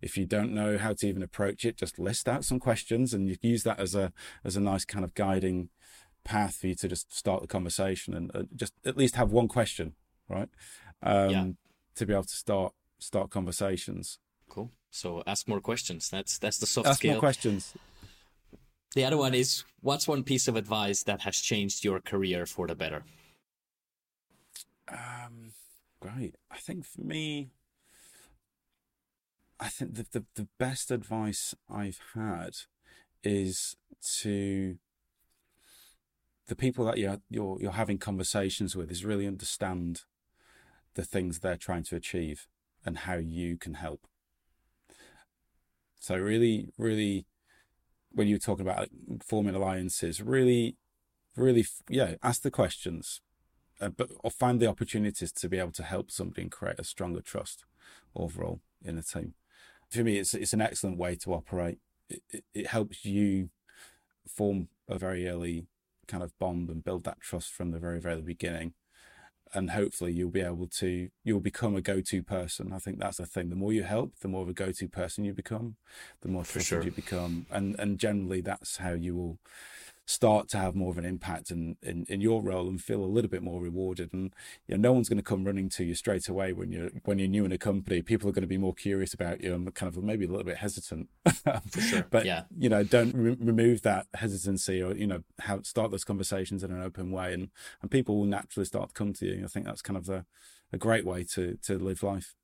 [0.00, 3.28] if you don't know how to even approach it, just list out some questions, and
[3.28, 4.12] you use that as a
[4.44, 5.70] as a nice kind of guiding
[6.24, 9.48] path for you to just start the conversation and uh, just at least have one
[9.48, 9.94] question,
[10.28, 10.48] right?
[11.02, 11.46] Um, yeah.
[11.96, 14.18] To be able to start start conversations.
[14.48, 14.70] Cool.
[14.90, 16.08] So ask more questions.
[16.08, 17.12] That's that's the soft ask skill.
[17.12, 17.74] more questions.
[18.94, 22.68] The other one is what's one piece of advice that has changed your career for
[22.68, 23.02] the better?
[24.88, 25.52] Um,
[26.00, 26.36] great.
[26.50, 27.50] I think for me,
[29.58, 32.56] I think the, the, the best advice I've had
[33.22, 33.76] is
[34.20, 34.76] to
[36.46, 40.02] the people that you're, you're you're having conversations with is really understand
[40.94, 42.46] the things they're trying to achieve
[42.84, 44.06] and how you can help.
[45.98, 47.24] So really, really,
[48.12, 48.88] when you're talking about
[49.24, 50.76] forming alliances, really,
[51.34, 53.22] really, yeah, ask the questions,
[53.80, 56.84] uh, but or find the opportunities to be able to help somebody and create a
[56.84, 57.64] stronger trust
[58.14, 59.34] overall in a team.
[59.90, 61.78] For me, it's it's an excellent way to operate.
[62.08, 63.50] It, it, it helps you
[64.26, 65.66] form a very early
[66.06, 68.74] kind of bond and build that trust from the very very beginning
[69.54, 73.26] and hopefully you'll be able to you'll become a go-to person i think that's the
[73.26, 75.76] thing the more you help the more of a go-to person you become
[76.22, 76.82] the more trusted sure.
[76.82, 79.38] you become and and generally that's how you will
[80.06, 83.06] start to have more of an impact in, in, in your role and feel a
[83.06, 84.12] little bit more rewarded.
[84.12, 84.34] And
[84.66, 87.18] you know, no one's going to come running to you straight away when you're when
[87.18, 88.02] you're new in a company.
[88.02, 90.44] People are going to be more curious about you and kind of maybe a little
[90.44, 91.08] bit hesitant.
[91.70, 92.06] For sure.
[92.10, 92.42] but yeah.
[92.58, 96.70] you know, don't re- remove that hesitancy or you know, have start those conversations in
[96.70, 97.48] an open way, and
[97.80, 99.44] and people will naturally start to come to you.
[99.44, 100.26] I think that's kind of a,
[100.72, 102.34] a great way to to live life.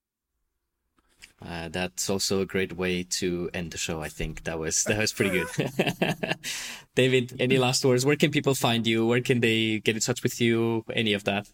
[1.44, 4.02] Uh, that's also a great way to end the show.
[4.02, 6.36] I think that was that was pretty good.
[6.94, 8.04] David, any last words?
[8.04, 9.06] Where can people find you?
[9.06, 10.84] Where can they get in touch with you?
[10.92, 11.48] Any of that?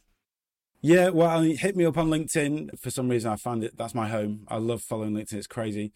[0.82, 2.78] Yeah, well, hit me up on LinkedIn.
[2.78, 4.46] For some reason, I find it that's my home.
[4.48, 5.92] I love following LinkedIn; it's crazy.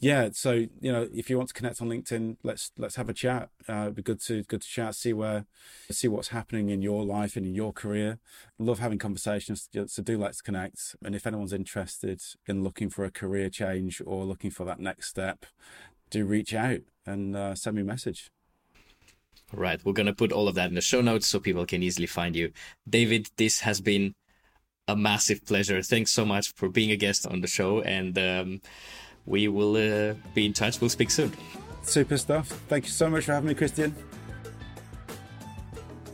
[0.00, 3.14] Yeah, so you know, if you want to connect on LinkedIn, let's let's have a
[3.14, 3.50] chat.
[3.68, 5.44] Uh, it'd be good to good to chat, see where,
[5.90, 8.18] see what's happening in your life and in your career.
[8.58, 9.68] Love having conversations.
[9.86, 10.96] So do let's connect.
[11.04, 15.08] And if anyone's interested in looking for a career change or looking for that next
[15.08, 15.44] step,
[16.10, 18.30] do reach out and uh, send me a message.
[19.52, 19.84] Right.
[19.84, 22.06] We're going to put all of that in the show notes so people can easily
[22.06, 22.52] find you.
[22.88, 24.14] David, this has been
[24.88, 25.82] a massive pleasure.
[25.82, 28.60] Thanks so much for being a guest on the show, and um,
[29.26, 30.80] we will uh, be in touch.
[30.80, 31.32] We'll speak soon.
[31.82, 32.48] Super stuff.
[32.68, 33.94] Thank you so much for having me, Christian.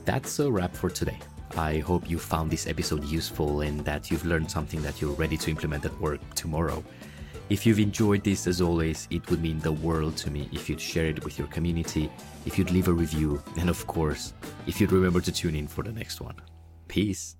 [0.04, 1.18] That's a wrap for today.
[1.56, 5.36] I hope you found this episode useful and that you've learned something that you're ready
[5.38, 6.84] to implement at work tomorrow.
[7.50, 10.80] If you've enjoyed this, as always, it would mean the world to me if you'd
[10.80, 12.10] share it with your community,
[12.44, 14.34] if you'd leave a review, and of course,
[14.66, 16.36] if you'd remember to tune in for the next one.
[16.88, 17.37] Peace.